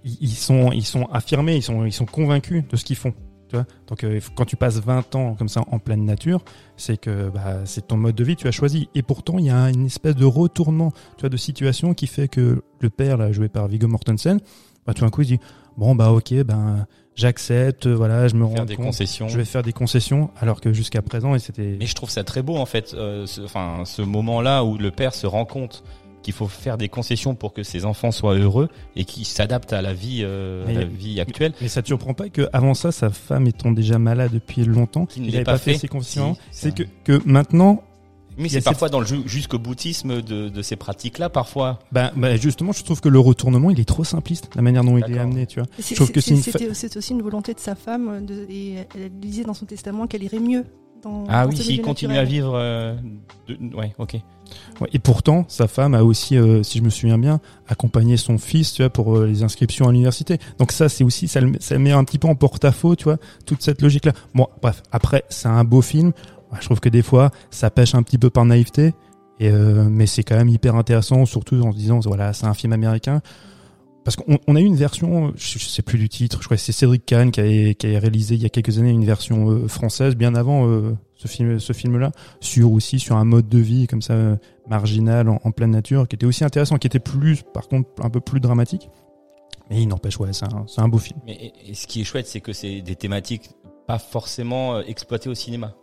ils 0.05 0.29
sont, 0.31 0.71
ils 0.73 0.85
sont 0.85 1.05
affirmés, 1.07 1.57
ils 1.57 1.63
sont, 1.63 1.85
ils 1.85 1.93
sont 1.93 2.07
convaincus 2.07 2.65
de 2.69 2.77
ce 2.77 2.85
qu'ils 2.85 2.97
font. 2.97 3.15
Tu 3.49 3.57
vois 3.57 3.67
donc 3.89 4.05
euh, 4.05 4.21
quand 4.37 4.47
tu 4.47 4.57
passes 4.57 4.79
20 4.81 5.15
ans 5.17 5.35
comme 5.35 5.49
ça 5.49 5.63
en 5.71 5.79
pleine 5.79 6.05
nature, 6.05 6.43
c'est 6.77 6.97
que 6.97 7.29
bah, 7.29 7.61
c'est 7.67 7.87
ton 7.89 7.97
mode 7.97 8.15
de 8.15 8.25
vie 8.25 8.37
tu 8.37 8.49
as 8.49 8.53
choisi. 8.53 8.89
Et 8.95 9.03
pourtant, 9.03 9.39
il 9.39 9.47
y 9.47 9.51
a 9.51 9.69
une 9.71 9.87
espèce 9.87 10.17
de 10.17 10.25
retournement, 10.25 10.93
tu 11.17 11.21
vois, 11.21 11.29
de 11.29 11.37
situation 11.37 11.95
qui 11.95 12.07
fait 12.07 12.29
que 12.29 12.63
le 12.81 12.91
père, 12.91 13.17
là, 13.17 13.33
joué 13.33 13.49
par 13.49 13.69
Viggo 13.69 13.87
Mortensen, 13.87 14.41
bah, 14.87 14.93
tout 14.95 15.05
d'un 15.05 15.11
coup, 15.11 15.23
il 15.23 15.27
dit, 15.29 15.41
bon 15.77 15.95
bah 15.95 16.11
ok, 16.13 16.33
ben 16.45 16.87
j'accepte, 17.17 17.87
voilà, 17.87 18.29
je 18.29 18.35
me 18.35 18.45
rends 18.45 18.65
des 18.65 18.77
compte, 18.77 18.87
concessions. 18.87 19.29
je 19.29 19.37
vais 19.37 19.45
faire 19.45 19.63
des 19.63 19.73
concessions, 19.73 20.31
alors 20.41 20.61
que 20.61 20.73
jusqu'à 20.73 21.03
présent, 21.03 21.35
et 21.35 21.39
c'était. 21.39 21.77
Mais 21.79 21.87
je 21.87 21.95
trouve 21.95 22.11
ça 22.11 22.25
très 22.25 22.43
beau 22.43 22.57
en 22.57 22.67
fait, 22.67 22.95
euh, 22.95 23.27
ce, 23.27 23.41
enfin 23.43 23.83
ce 23.85 24.03
moment-là 24.03 24.65
où 24.65 24.77
le 24.79 24.91
père 24.91 25.15
se 25.15 25.27
rend 25.27 25.45
compte 25.45 25.85
qu'il 26.23 26.33
faut 26.33 26.49
faire 26.49 26.79
des 26.79 26.89
concessions 26.89 27.35
pour 27.35 27.53
que 27.53 27.63
ses 27.63 27.85
enfants 27.85 28.11
soient 28.11 28.35
heureux 28.35 28.71
et 28.97 29.05
qu'il 29.05 29.27
s'adapte 29.27 29.75
à 29.75 29.83
la 29.83 29.93
vie, 29.93 30.21
euh, 30.23 30.65
Mais- 30.67 30.75
la 30.75 30.85
vie 30.85 31.21
actuelle. 31.21 31.53
Mais 31.61 31.69
ça 31.69 31.83
te 31.83 31.87
surprend 31.89 32.15
pas 32.15 32.31
que 32.31 32.49
avant 32.55 32.73
ça, 32.73 32.93
sa 32.93 33.11
femme 33.11 33.47
étant 33.47 33.73
déjà 33.73 33.99
malade 33.99 34.31
depuis 34.33 34.65
longtemps, 34.65 35.07
il 35.17 35.27
n'avait 35.27 35.45
pas 35.45 35.59
fait, 35.59 35.75
ses 35.75 35.87
concessions. 35.87 36.35
Si, 36.51 36.61
c'est 36.63 36.75
que, 36.75 36.85
que 37.05 37.21
maintenant, 37.27 37.83
Mais 38.37 38.49
c'est 38.49 38.61
parfois 38.63 38.89
dans 38.89 39.01
le 39.01 39.07
ju- 39.07 39.23
jusqu'au 39.27 39.59
boutisme 39.59 40.21
de, 40.23 40.49
de 40.49 40.63
ces 40.63 40.77
pratiques-là, 40.77 41.29
parfois. 41.29 41.79
ben, 41.93 42.11
ben, 42.17 42.37
justement, 42.41 42.73
je 42.73 42.83
trouve 42.83 43.01
que 43.01 43.09
le 43.09 43.19
retournement, 43.19 43.71
il 43.71 43.79
est 43.81 43.85
trop 43.85 44.05
simpliste, 44.05 44.49
la 44.57 44.63
manière 44.63 44.83
dont 44.85 44.97
il 44.99 45.05
est 45.15 45.19
amené, 45.19 45.47
tu 45.47 45.61
vois. 45.61 45.69
C'est- 45.79 45.95
trouve 45.95 46.11
que 46.13 46.21
c'est- 46.21 46.31
c'est 46.37 46.37
une 46.37 46.43
C'était 46.59 46.75
c'est 46.75 46.97
aussi 46.97 47.13
une 47.13 47.23
volonté 47.23 47.55
de 47.55 47.61
sa 47.61 47.75
femme, 47.75 48.25
de, 48.27 48.47
et 48.51 48.77
elle 48.97 49.11
disait 49.21 49.45
dans 49.45 49.55
son 49.55 49.67
testament 49.67 50.07
qu'elle 50.07 50.23
irait 50.25 50.41
mieux. 50.41 50.65
Dans, 51.03 51.25
Ah 51.29 51.45
dans 51.45 51.51
oui, 51.51 51.57
s'il 51.59 51.83
continue 51.83 52.17
à 52.17 52.25
vivre, 52.25 52.55
euh, 52.55 52.95
de- 53.47 53.77
ouais, 53.77 53.93
ok. 53.99 54.15
Ouais, 54.81 54.89
et 54.95 54.99
pourtant, 54.99 55.45
sa 55.49 55.69
femme 55.69 55.95
a 55.95 56.03
aussi, 56.03 56.37
euh, 56.39 56.63
si 56.63 56.79
je 56.79 56.83
me 56.83 56.89
souviens 56.89 57.19
bien, 57.19 57.41
accompagné 57.69 58.17
son 58.17 58.39
fils, 58.39 58.73
tu 58.73 58.83
vois, 58.83 58.89
pour 58.89 59.17
euh, 59.19 59.27
les 59.27 59.43
inscriptions 59.43 59.87
à 59.87 59.93
l'université. 59.93 60.39
Donc 60.59 60.73
ça, 60.73 60.89
c'est 60.89 61.05
aussi, 61.05 61.29
ça, 61.29 61.41
le, 61.43 61.53
ça 61.61 61.79
met 61.79 61.93
un 61.93 62.05
petit 62.05 62.19
peu 62.19 62.27
en 62.29 62.35
porte-à-faux, 62.35 62.97
tu 62.97 63.05
vois, 63.05 63.19
toute 63.45 63.63
cette 63.63 63.83
logique-là. 63.83 64.13
Bon, 64.35 64.47
bref, 64.63 64.83
après, 64.93 65.25
c'est 65.29 65.49
un 65.49 65.65
beau 65.65 65.83
film. 65.83 66.13
Ouais, 66.55 66.61
Je 66.61 66.67
trouve 66.67 66.81
que 66.81 66.89
des 66.89 67.03
fois, 67.03 67.31
ça 67.51 67.71
pêche 67.71 67.95
un 67.95 68.03
petit 68.03 68.19
peu 68.19 68.31
par 68.31 68.45
naïveté, 68.45 68.95
et 69.41 69.49
euh, 69.49 69.87
mais 69.91 70.07
c'est 70.07 70.23
quand 70.23 70.37
même 70.37 70.49
hyper 70.49 70.77
intéressant, 70.77 71.27
surtout 71.27 71.61
en 71.61 71.73
se 71.73 71.77
disant, 71.77 72.01
voilà, 72.01 72.33
c'est 72.33 72.47
un 72.47 72.55
film 72.55 72.73
américain. 72.73 73.21
Parce 74.05 74.17
qu'on 74.17 74.39
on 74.47 74.55
a 74.55 74.61
eu 74.61 74.65
une 74.65 74.77
version, 74.77 75.33
je, 75.35 75.59
je 75.59 75.65
sais 75.65 75.83
plus 75.83 75.99
du 75.99 76.11
titre, 76.11 76.39
je 76.41 76.47
crois 76.47 76.59
que 76.59 76.63
c'est 76.63 76.73
Cédric 76.73 77.07
Kahn 77.07 77.31
qui 77.31 77.41
a, 77.41 77.99
réalisé 77.99 78.35
il 78.35 78.43
y 78.43 78.47
a 78.47 78.51
quelques 78.51 78.79
années 78.79 78.91
une 78.91 79.07
version 79.07 79.51
euh, 79.51 79.67
française, 79.67 80.15
bien 80.15 80.35
avant 80.35 80.69
euh, 80.69 80.95
ce 81.15 81.27
film, 81.27 81.59
ce 81.59 81.73
film-là, 81.73 82.13
sur 82.41 82.71
aussi 82.71 82.99
sur 82.99 83.17
un 83.17 83.25
mode 83.25 83.49
de 83.49 83.59
vie 83.59 83.87
comme 83.87 84.03
ça 84.03 84.37
marginal 84.69 85.29
en, 85.29 85.51
pleine 85.53 85.71
nature, 85.71 86.07
qui 86.07 86.17
était 86.17 86.27
aussi 86.27 86.45
intéressant, 86.45 86.77
qui 86.77 86.87
était 86.87 86.99
plus, 86.99 87.43
par 87.55 87.67
contre, 87.67 87.89
un 88.03 88.11
peu 88.11 88.21
plus 88.21 88.41
dramatique. 88.41 88.91
Mais 89.71 89.81
il 89.81 89.89
n'empêche, 89.89 90.19
ouais, 90.21 90.31
c'est 90.33 90.45
un, 90.79 90.89
beau 90.89 90.99
film. 90.99 91.19
Mais 91.25 91.53
et- 91.67 91.75
ce 91.75 91.87
qui 91.87 92.03
est 92.03 92.05
chouette, 92.05 92.27
c'est 92.27 92.41
que 92.41 92.53
c'est 92.53 92.83
des 92.83 92.97
thématiques 92.97 93.51
pas 93.87 93.99
forcément 93.99 94.77
euh, 94.77 94.83
exploité 94.87 95.29
au 95.29 95.35
cinéma. 95.35 95.75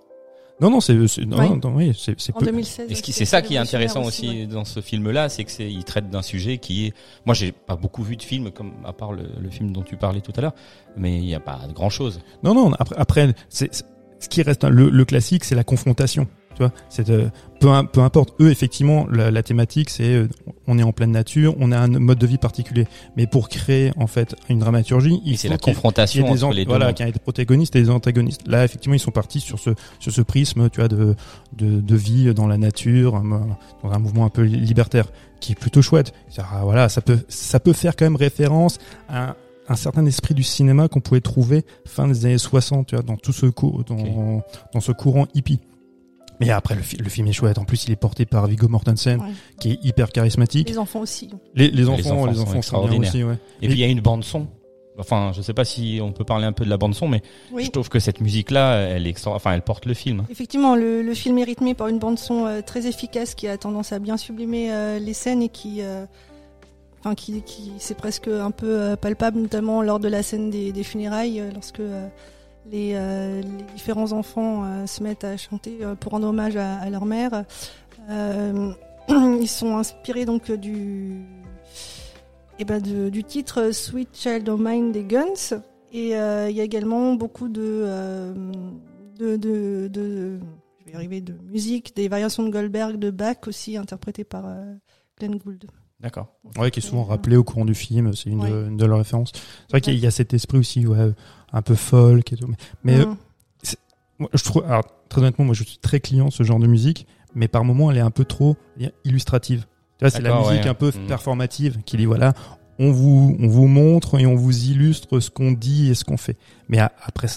Non, 0.62 0.70
non, 0.70 0.80
c'est, 0.80 1.08
c'est- 1.08 1.26
non, 1.26 1.56
non, 1.62 1.74
oui, 1.76 1.92
c'est, 1.98 2.14
c'est 2.20 2.36
En 2.36 2.40
peu- 2.40 2.46
2016. 2.46 2.92
Et 2.92 2.96
ce 2.96 3.02
qui- 3.02 3.12
c'est 3.14 3.26
ça 3.26 3.42
qui 3.42 3.56
est 3.56 3.58
intéressant 3.58 4.04
aussi, 4.04 4.30
ouais. 4.30 4.46
dans 4.46 4.64
ce 4.64 4.80
film-là, 4.80 5.28
c'est 5.28 5.44
que 5.44 5.52
c'est 5.52 5.70
il 5.72 5.84
traite 5.84 6.10
d'un 6.12 6.22
sujet 6.22 6.60
qui 6.60 6.86
est. 6.86 6.94
Moi, 7.26 7.34
j'ai 7.34 7.52
pas 7.52 7.76
beaucoup 7.76 8.04
vu 8.04 8.16
de 8.16 8.22
films 8.22 8.52
comme 8.52 8.74
à 8.86 8.94
part 8.94 9.12
le, 9.12 9.24
le 9.42 9.50
film 9.50 9.74
dont 9.74 9.82
tu 9.82 9.98
parlais 9.98 10.22
tout 10.22 10.34
à 10.38 10.42
l'heure, 10.42 10.54
mais 10.96 11.18
il 11.18 11.26
n'y 11.26 11.34
a 11.36 11.40
pas 11.40 11.60
grand 11.74 11.90
chose. 11.90 12.22
Non, 12.44 12.54
non. 12.54 12.72
Après, 12.80 12.96
après, 12.98 13.34
c'est, 13.50 13.74
c'est- 13.74 13.86
ce 14.20 14.30
qui 14.30 14.44
reste 14.44 14.64
le, 14.66 14.90
le 14.92 15.04
classique, 15.06 15.44
c'est 15.44 15.56
la 15.56 15.64
confrontation. 15.64 16.28
Tu 16.62 16.68
vois, 16.68 16.74
c'est 16.90 17.10
euh, 17.10 17.30
peu, 17.60 17.70
peu 17.92 18.02
importe. 18.02 18.34
Eux, 18.40 18.52
effectivement, 18.52 19.08
la, 19.12 19.32
la 19.32 19.42
thématique, 19.42 19.90
c'est 19.90 20.04
euh, 20.14 20.28
on 20.68 20.78
est 20.78 20.84
en 20.84 20.92
pleine 20.92 21.12
nature, 21.12 21.56
on 21.60 21.72
a 21.72 21.80
un 21.80 21.88
mode 21.88 22.20
de 22.20 22.28
vie 22.28 22.38
particulier. 22.38 22.86
Mais 23.18 23.26
pour 23.26 23.50
créer 23.50 23.92
en 23.98 24.06
fait 24.08 24.36
une 24.50 24.60
dramaturgie, 24.60 25.20
il 25.26 25.34
faut 25.48 25.54
la 25.54 25.58
qu'il 25.58 25.68
y 25.68 25.72
ait- 25.72 25.76
confrontation 25.76 26.24
y 26.24 26.30
ait 26.30 26.34
des 26.36 26.44
entre 26.44 26.56
les 26.56 26.66
deux. 26.66 26.70
voilà, 26.70 26.94
qu'il 26.94 27.06
y 27.06 27.10
ait 27.10 27.12
des 27.12 27.20
protagonistes 27.20 27.76
et 27.76 27.82
des 27.82 27.90
antagonistes. 27.90 28.48
Là, 28.48 28.64
effectivement, 28.64 28.96
ils 28.96 29.00
sont 29.00 29.12
partis 29.12 29.40
sur 29.40 29.58
ce 29.60 29.72
sur 30.00 30.12
ce 30.12 30.22
prisme, 30.22 30.70
tu 30.70 30.80
vois, 30.80 30.88
de 30.88 31.16
de, 31.58 31.82
de 31.82 31.96
vie 31.96 32.34
dans 32.34 32.48
la 32.48 32.58
nature, 32.58 33.16
un- 33.16 33.58
dans 33.84 33.92
un 33.92 34.00
mouvement 34.00 34.26
un 34.26 34.30
peu 34.30 34.44
libertaire, 34.44 35.06
qui 35.40 35.54
est 35.54 35.56
plutôt 35.56 35.82
chouette. 35.82 36.14
Ah, 36.38 36.62
Voilà, 36.64 36.90
ça 36.90 37.02
peut 37.02 37.20
ça 37.28 37.60
peut 37.60 37.74
faire 37.74 37.96
quand 37.96 38.06
même 38.06 38.16
référence 38.16 38.78
à 39.10 39.36
un, 39.70 39.76
certain 39.76 40.06
esprit 40.06 40.34
du 40.34 40.44
cinéma 40.44 40.88
qu'on 40.90 41.00
pouvait 41.00 41.22
trouver 41.22 41.64
fin 41.86 42.08
des 42.08 42.26
années 42.26 42.38
60, 42.38 42.88
tu 42.88 42.96
vois, 42.96 43.04
dans 43.04 43.16
tout 43.18 43.32
ce 43.34 43.46
dans, 43.88 44.42
dans 44.74 44.80
ce 44.82 44.92
courant 44.92 45.28
hippie. 45.34 45.60
Mais 46.42 46.50
après, 46.52 46.76
le, 46.76 46.82
fi- 46.82 46.98
le 46.98 47.10
film 47.10 47.28
est 47.28 47.34
chouette. 47.34 47.58
En 47.58 47.64
plus, 47.66 47.86
il 47.86 47.92
est 47.92 47.96
porté 47.96 48.26
par 48.26 48.48
Viggo 48.48 48.68
Mortensen, 48.68 49.20
Ouais. 49.22 49.28
qui 49.60 49.72
est 49.72 49.80
hyper 49.84 50.10
charismatique. 50.12 50.70
Les 50.70 50.78
enfants 50.78 51.00
aussi. 51.02 51.30
Les, 51.56 51.70
les 51.72 51.88
enfants, 51.88 52.12
enfants 52.18 52.26
les 52.26 52.34
sont 52.36 52.42
enfants, 52.42 52.46
sont 52.46 52.52
bien 52.52 52.58
extraordinaires. 52.60 53.10
aussi, 53.10 53.24
ouais. 53.24 53.38
Et 53.62 53.68
puis 53.68 53.78
il 53.78 53.80
y 53.80 53.84
a 53.84 53.88
une 53.88 54.02
bande 54.02 54.24
son. 54.24 54.48
Enfin, 55.00 55.32
je 55.34 55.42
sais 55.42 55.54
pas 55.54 55.64
si 55.66 56.00
on 56.04 56.12
peut 56.12 56.26
parler 56.26 56.46
un 56.46 56.52
peu 56.52 56.66
de 56.66 56.70
la 56.70 56.78
bande 56.78 56.94
son, 56.94 57.08
mais 57.08 57.22
Oui. 57.54 57.64
je 57.66 57.72
trouve 57.72 57.88
que 57.90 57.98
cette 58.00 58.20
musique-là, 58.20 58.76
elle 58.76 59.08
est 59.08 59.10
extra... 59.10 59.32
enfin, 59.34 59.54
elle 59.54 59.62
porte 59.62 59.86
le 59.86 59.94
film. 59.94 60.26
Effectivement, 60.30 60.76
le, 60.76 61.02
le 61.02 61.14
film 61.14 61.38
est 61.38 61.44
rythmé 61.46 61.74
par 61.74 61.88
une 61.88 61.98
bande 61.98 62.20
son 62.20 62.46
euh, 62.46 62.62
très 62.62 62.86
efficace 62.88 63.34
qui 63.34 63.48
a 63.48 63.58
tendance 63.58 63.94
à 63.94 64.00
bien 64.00 64.18
sublimer 64.18 64.72
euh, 64.74 65.00
les 65.00 65.14
scènes 65.14 65.42
et 65.42 65.50
qui, 65.50 65.78
euh, 65.82 66.06
enfin, 67.00 67.16
qui, 67.16 67.42
qui 67.44 67.72
c'est 67.80 67.96
presque 67.98 68.28
un 68.28 68.52
peu 68.52 68.96
palpable, 69.00 69.40
notamment 69.40 69.82
lors 69.82 70.00
de 70.00 70.10
la 70.10 70.24
scène 70.24 70.50
des, 70.50 70.72
des 70.74 70.84
funérailles, 70.84 71.42
lorsque 71.54 71.80
euh, 71.80 72.08
les, 72.66 72.94
euh, 72.96 73.42
les 73.42 73.64
différents 73.76 74.12
enfants 74.12 74.64
euh, 74.64 74.86
se 74.88 75.02
mettent 75.04 75.24
à 75.24 75.38
chanter 75.38 75.80
euh, 75.82 75.96
pour 75.96 76.12
rendre 76.12 76.28
hommage 76.28 76.56
à, 76.56 76.90
leur 76.90 77.06
mère. 77.06 77.46
Ils 79.10 79.48
sont 79.48 79.78
inspirés 79.78 80.26
donc 80.26 80.52
du, 80.52 81.22
eh 82.60 82.66
ben, 82.66 82.82
de- 82.82 83.10
du 83.10 83.24
titre 83.24 83.72
Sweet 83.72 84.10
Child 84.14 84.50
of 84.50 84.60
Mine 84.60 84.92
des 84.92 85.04
Guns. 85.04 85.60
Et 85.94 86.12
il 86.12 86.56
y 86.56 86.62
a 86.62 86.64
également 86.64 87.16
beaucoup 87.16 87.50
de, 87.50 88.34
de, 89.20 89.36
de, 89.36 90.40
je 90.80 90.86
vais 90.86 90.96
arriver, 90.96 91.20
de 91.20 91.34
musique, 91.52 91.94
des 91.98 92.08
variations 92.08 92.44
de 92.44 92.50
Goldberg, 92.50 92.98
de 92.98 93.10
Bach 93.10 93.48
aussi, 93.48 93.76
interprétées 93.76 94.24
par 94.24 94.46
Glenn 95.20 95.36
Gould. 95.36 95.66
D'accord. 96.02 96.28
Ouais, 96.58 96.72
qui 96.72 96.80
est 96.80 96.84
souvent 96.84 97.04
rappelé 97.04 97.38
au 97.38 97.44
courant 97.44 97.66
du 97.66 97.76
film, 97.76 98.14
c'est 98.14 98.30
une, 98.30 98.40
de, 98.40 98.44
Ouais. 98.44 98.68
une 98.70 98.78
de 98.78 98.86
leurs 98.86 98.98
références. 98.98 99.32
C'est 99.36 99.72
vrai 99.72 99.82
qu'il 99.82 99.98
y 100.00 100.08
a- 100.08 100.12
cet 100.12 100.34
esprit 100.34 100.58
aussi, 100.58 100.86
ouais, 100.88 101.12
un 101.54 101.62
peu 101.62 101.76
folk 101.76 102.34
et 102.34 102.36
tout. 102.38 102.48
Mais, 102.48 102.56
mais, 102.84 103.00
euh, 103.02 103.06
moi, 104.20 104.30
je 104.34 104.44
trouve, 104.44 104.64
alors, 104.66 104.84
très 105.10 105.22
honnêtement, 105.22 105.46
moi, 105.46 105.54
je 105.54 105.64
suis 105.64 105.78
très 105.78 106.00
client 106.00 106.28
de 106.28 106.32
ce 106.32 106.44
genre 106.44 106.60
de 106.60 106.68
musique, 106.68 107.06
mais 107.36 107.48
par 107.48 107.64
moments, 107.64 107.92
elle 107.92 107.98
est 107.98 108.02
un 108.02 108.12
peu 108.12 108.26
trop 108.26 108.56
illustrative. 109.06 109.66
Tu 110.00 110.06
vois, 110.06 110.10
c'est 110.10 110.22
la 110.22 110.38
musique 110.40 110.64
ouais. 110.64 110.68
un 110.70 110.74
peu 110.74 110.92
Mhm. 110.96 111.08
performative 111.08 111.78
qui 111.86 111.98
dit, 111.98 112.06
voilà, 112.06 112.34
on 112.80 112.92
vous, 112.92 113.36
on 113.40 113.48
vous 113.48 113.68
montre 113.68 114.20
et 114.20 114.26
on 114.26 114.36
vous 114.36 114.66
illustre 114.70 115.20
ce 115.20 115.30
qu'on 115.30 115.52
dit 115.52 115.90
et 115.92 115.94
ce 115.94 116.04
qu'on 116.04 116.18
fait. 116.18 116.38
Mais 116.68 116.80
après, 116.80 117.28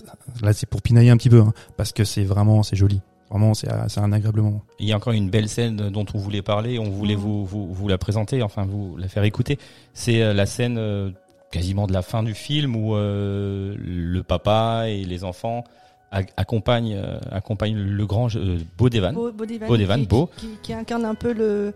là, 0.42 0.52
c'est 0.54 0.66
pour 0.68 0.80
pinailler 0.80 1.10
un 1.10 1.16
petit 1.18 1.28
peu, 1.28 1.40
hein, 1.40 1.52
parce 1.76 1.92
que 1.92 2.04
c'est 2.04 2.24
vraiment, 2.24 2.62
c'est 2.62 2.76
joli. 2.76 3.02
Vraiment, 3.30 3.54
c'est 3.54 3.68
un 3.98 4.12
agréable 4.12 4.42
moment. 4.42 4.62
Il 4.78 4.86
y 4.86 4.92
a 4.92 4.96
encore 4.96 5.12
une 5.12 5.28
belle 5.30 5.48
scène 5.48 5.90
dont 5.90 6.06
on 6.14 6.18
voulait 6.18 6.42
parler, 6.42 6.78
on 6.78 6.90
voulait 6.90 7.14
vous, 7.16 7.44
vous, 7.44 7.72
vous 7.72 7.88
la 7.88 7.98
présenter, 7.98 8.42
enfin 8.42 8.64
vous 8.64 8.96
la 8.96 9.08
faire 9.08 9.24
écouter. 9.24 9.58
C'est 9.92 10.22
euh, 10.22 10.32
la 10.34 10.46
scène 10.46 10.76
euh, 10.78 11.10
quasiment 11.50 11.86
de 11.86 11.92
la 11.92 12.02
fin 12.02 12.22
du 12.22 12.34
film 12.34 12.76
où 12.76 12.94
euh, 12.94 13.74
le 13.78 14.22
papa 14.22 14.84
et 14.88 15.04
les 15.04 15.24
enfants 15.24 15.64
ac- 16.12 16.28
accompagnent, 16.36 17.00
accompagnent 17.32 17.78
le 17.78 18.06
grand 18.06 18.28
euh, 18.36 18.58
Beau 18.78 18.88
Devan. 18.88 19.12
Beau, 19.14 19.32
Beau 19.32 19.46
Devan, 19.46 19.66
Beau 19.66 19.76
Devan, 19.76 20.00
qui, 20.00 20.06
beau. 20.06 20.30
Qui, 20.36 20.48
qui 20.62 20.72
incarne 20.72 21.04
un 21.04 21.14
peu 21.16 21.32
le, 21.32 21.72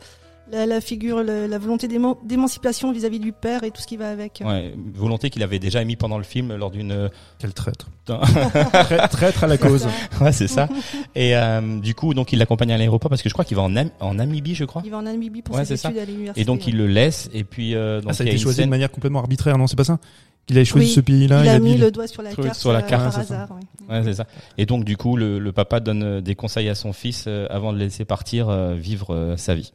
la, 0.52 0.66
la 0.66 0.80
figure, 0.80 1.22
le- 1.22 1.46
la 1.46 1.58
volonté 1.58 1.88
d'émancipation 1.88 2.92
vis-à-vis 2.92 3.18
du 3.20 3.32
père 3.32 3.64
et 3.64 3.70
tout 3.70 3.80
ce 3.80 3.86
qui 3.86 3.96
va 3.96 4.10
avec. 4.10 4.42
Ouais, 4.44 4.74
volonté 4.94 5.30
qu'il 5.30 5.42
avait 5.42 5.58
déjà 5.58 5.82
émis 5.82 5.96
pendant 5.96 6.18
le 6.18 6.24
film 6.24 6.54
lors 6.56 6.70
d'une. 6.70 7.10
Quel 7.38 7.52
traître. 7.52 7.88
traître 9.10 9.44
à 9.44 9.46
la 9.46 9.58
cause. 9.58 9.86
ouais, 10.20 10.32
c'est 10.32 10.48
ça. 10.48 10.68
Et 11.14 11.36
euh, 11.36 11.78
du 11.80 11.94
coup, 11.94 12.14
donc 12.14 12.32
il 12.32 12.38
l'accompagne 12.38 12.72
à 12.72 12.78
l'aéroport 12.78 13.10
parce 13.10 13.22
que 13.22 13.28
je 13.28 13.34
crois 13.34 13.44
qu'il 13.44 13.56
va 13.56 13.62
en, 13.62 13.70
Nam- 13.70 13.90
en 14.00 14.14
Namibie, 14.14 14.54
je 14.54 14.64
crois. 14.64 14.82
Il 14.84 14.90
va 14.90 14.98
en 14.98 15.02
Namibie 15.02 15.42
pour 15.42 15.54
Ouais, 15.56 15.64
ses 15.64 15.76
c'est 15.76 15.82
ça. 15.82 15.88
études 15.90 16.02
à 16.02 16.04
l'université. 16.06 16.40
Et 16.40 16.44
donc 16.44 16.66
il 16.66 16.76
le 16.76 16.86
laisse 16.86 17.28
et 17.32 17.44
puis 17.44 17.74
euh, 17.74 18.00
donc 18.00 18.10
Ah, 18.10 18.14
ça 18.14 18.22
a 18.22 18.26
il 18.26 18.30
a 18.30 18.32
été 18.32 18.42
choisi 18.42 18.58
de 18.58 18.62
scène- 18.62 18.70
manière 18.70 18.90
complètement 18.90 19.18
arbitraire, 19.20 19.58
non 19.58 19.66
C'est 19.66 19.76
pas 19.76 19.84
ça? 19.84 19.98
Qu'il 20.46 20.56
avait 20.56 20.64
choisi 20.64 20.86
Oui, 20.86 20.92
ce 20.94 21.00
pays-là. 21.00 21.42
il 21.44 21.48
a 21.50 21.58
mis 21.58 21.72
mis 21.72 21.76
le 21.76 21.90
doigt 21.90 22.06
sur 22.06 22.22
la 22.22 22.32
carte, 22.34 22.54
sur 22.54 22.72
la 22.72 22.78
euh, 22.78 22.82
carte, 22.82 23.02
par 23.04 23.12
ça. 23.12 23.20
hasard. 23.20 23.48
ouais. 23.50 23.94
Ouais, 23.98 24.02
c'est 24.04 24.14
ça. 24.14 24.26
Et 24.56 24.64
donc 24.64 24.84
du 24.84 24.96
coup, 24.96 25.14
le, 25.16 25.38
le 25.38 25.52
papa 25.52 25.80
donne 25.80 26.02
euh, 26.02 26.20
des 26.22 26.34
conseils 26.34 26.70
à 26.70 26.74
son 26.74 26.94
fils 26.94 27.24
euh, 27.28 27.46
avant 27.50 27.72
de 27.74 27.78
le 27.78 27.84
laisser 27.84 28.06
partir 28.06 28.48
euh, 28.48 28.72
vivre 28.74 29.14
euh, 29.14 29.36
sa 29.36 29.54
vie. 29.54 29.72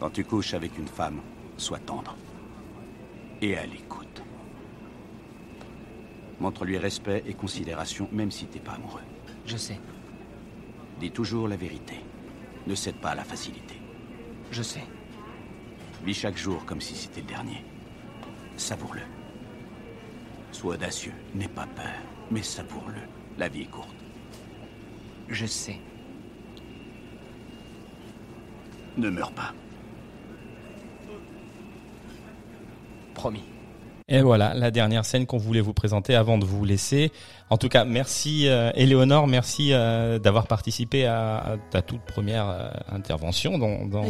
Quand 0.00 0.10
tu 0.10 0.24
couches 0.24 0.54
avec 0.54 0.78
une 0.78 0.88
femme, 0.88 1.20
sois 1.58 1.78
tendre. 1.78 2.16
Et 3.42 3.56
à 3.56 3.66
l'écoute. 3.66 4.22
Montre-lui 6.40 6.78
respect 6.78 7.22
et 7.26 7.34
considération, 7.34 8.08
même 8.10 8.30
si 8.30 8.46
t'es 8.46 8.60
pas 8.60 8.72
amoureux. 8.72 9.02
Je 9.44 9.58
sais, 9.58 9.78
Dis 11.00 11.10
toujours 11.10 11.48
la 11.48 11.56
vérité. 11.56 11.94
Ne 12.66 12.74
cède 12.74 12.96
pas 12.96 13.10
à 13.10 13.14
la 13.14 13.24
facilité. 13.24 13.76
je 14.50 14.62
sais. 14.62 14.84
Vis 16.04 16.14
chaque 16.14 16.36
jour 16.36 16.64
comme 16.66 16.80
si 16.80 16.94
c'était 16.94 17.20
le 17.20 17.26
dernier. 17.26 17.64
Savoure-le. 18.56 19.02
Sois 20.52 20.74
audacieux, 20.74 21.12
n'aie 21.34 21.48
pas 21.48 21.66
peur, 21.66 22.02
mais 22.30 22.42
savoure-le. 22.42 23.00
La 23.38 23.48
vie 23.48 23.62
est 23.62 23.70
courte. 23.70 23.94
Je 25.28 25.46
sais. 25.46 25.78
Ne 28.96 29.08
meurs 29.08 29.32
pas. 29.32 29.54
Promis. 33.20 33.59
Et 34.10 34.22
voilà, 34.22 34.54
la 34.54 34.72
dernière 34.72 35.04
scène 35.04 35.24
qu'on 35.24 35.38
voulait 35.38 35.60
vous 35.60 35.72
présenter 35.72 36.16
avant 36.16 36.36
de 36.36 36.44
vous 36.44 36.64
laisser. 36.64 37.12
En 37.48 37.56
tout 37.56 37.68
cas, 37.68 37.84
merci 37.84 38.48
euh, 38.48 38.70
Éléonore, 38.74 39.28
merci 39.28 39.72
euh, 39.72 40.18
d'avoir 40.18 40.48
participé 40.48 41.06
à, 41.06 41.36
à 41.38 41.56
ta 41.70 41.80
toute 41.82 42.00
première 42.02 42.48
euh, 42.48 42.70
intervention 42.92 43.56
dans, 43.58 43.86
dans, 43.86 44.04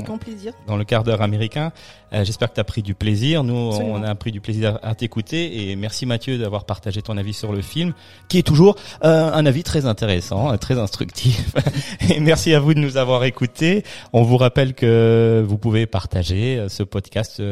dans 0.66 0.76
le 0.76 0.84
quart 0.84 1.04
d'heure 1.04 1.22
américain. 1.22 1.72
Euh, 2.12 2.24
J'espère 2.24 2.50
que 2.50 2.54
tu 2.54 2.60
as 2.60 2.64
pris 2.64 2.82
du 2.82 2.94
plaisir. 2.94 3.44
Nous, 3.44 3.68
Absolument. 3.68 3.94
on 3.94 4.02
a 4.02 4.14
pris 4.14 4.32
du 4.32 4.40
plaisir 4.40 4.78
à 4.82 4.94
t'écouter. 4.94 5.70
Et 5.70 5.76
merci 5.76 6.06
Mathieu 6.06 6.38
d'avoir 6.38 6.64
partagé 6.64 7.02
ton 7.02 7.16
avis 7.16 7.32
sur 7.32 7.52
le 7.52 7.62
film, 7.62 7.92
qui 8.28 8.38
est 8.38 8.42
toujours 8.42 8.76
euh, 9.04 9.32
un 9.32 9.46
avis 9.46 9.62
très 9.62 9.86
intéressant, 9.86 10.52
euh, 10.52 10.56
très 10.56 10.78
instructif. 10.78 11.54
et 12.10 12.20
merci 12.20 12.54
à 12.54 12.60
vous 12.60 12.74
de 12.74 12.80
nous 12.80 12.96
avoir 12.96 13.24
écoutés. 13.24 13.84
On 14.12 14.22
vous 14.22 14.36
rappelle 14.36 14.74
que 14.74 15.44
vous 15.46 15.58
pouvez 15.58 15.86
partager 15.86 16.66
ce 16.68 16.82
podcast. 16.82 17.42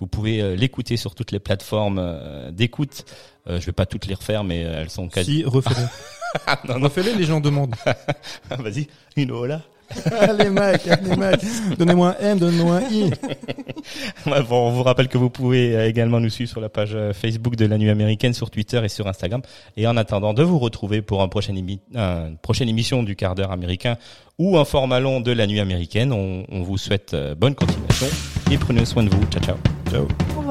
Vous 0.00 0.06
pouvez 0.06 0.56
l'écouter 0.56 0.96
sur 0.96 1.14
toutes 1.14 1.32
les 1.32 1.38
plateformes 1.38 1.95
euh, 1.98 2.50
d'écoute. 2.50 3.04
Euh, 3.48 3.60
je 3.60 3.66
vais 3.66 3.72
pas 3.72 3.86
toutes 3.86 4.06
les 4.06 4.14
refaire, 4.14 4.42
mais 4.44 4.64
euh, 4.64 4.82
elles 4.82 4.90
sont 4.90 5.08
quasi... 5.08 5.36
Si, 5.38 5.44
refais-les. 5.44 5.86
non, 6.68 6.78
non, 6.78 6.84
refais-les, 6.84 7.14
les 7.14 7.24
gens 7.24 7.40
demandent. 7.40 7.74
vas-y, 8.58 8.88
une 9.16 9.30
hola. 9.30 9.62
allez, 10.18 10.50
Mac, 10.50 10.84
allez, 10.88 11.14
Mac. 11.14 11.40
Donnez-moi 11.78 12.16
un 12.20 12.30
M, 12.32 12.38
donnez-moi 12.40 12.74
un 12.78 12.90
I. 12.90 13.10
Bon, 14.48 14.66
on 14.66 14.70
vous 14.72 14.82
rappelle 14.82 15.06
que 15.06 15.16
vous 15.16 15.30
pouvez 15.30 15.76
euh, 15.76 15.86
également 15.88 16.18
nous 16.18 16.28
suivre 16.28 16.50
sur 16.50 16.60
la 16.60 16.68
page 16.68 16.96
Facebook 17.12 17.54
de 17.54 17.66
la 17.66 17.78
Nuit 17.78 17.90
Américaine, 17.90 18.32
sur 18.34 18.50
Twitter 18.50 18.80
et 18.84 18.88
sur 18.88 19.06
Instagram. 19.06 19.42
Et 19.76 19.86
en 19.86 19.96
attendant 19.96 20.34
de 20.34 20.42
vous 20.42 20.58
retrouver 20.58 21.02
pour 21.02 21.22
un 21.22 21.28
prochain 21.28 21.54
émi- 21.54 21.78
une 21.94 22.36
prochaine 22.38 22.68
émission 22.68 23.04
du 23.04 23.14
quart 23.14 23.36
d'heure 23.36 23.52
américain 23.52 23.96
ou 24.40 24.58
un 24.58 24.64
format 24.64 24.98
long 24.98 25.20
de 25.20 25.30
la 25.30 25.46
Nuit 25.46 25.60
Américaine, 25.60 26.12
on, 26.12 26.44
on 26.50 26.62
vous 26.62 26.78
souhaite 26.78 27.14
bonne 27.38 27.54
continuation 27.54 28.08
et 28.50 28.58
prenez 28.58 28.84
soin 28.86 29.04
de 29.04 29.10
vous. 29.10 29.24
Ciao, 29.30 29.40
ciao. 29.40 29.56
Ciao. 29.88 30.45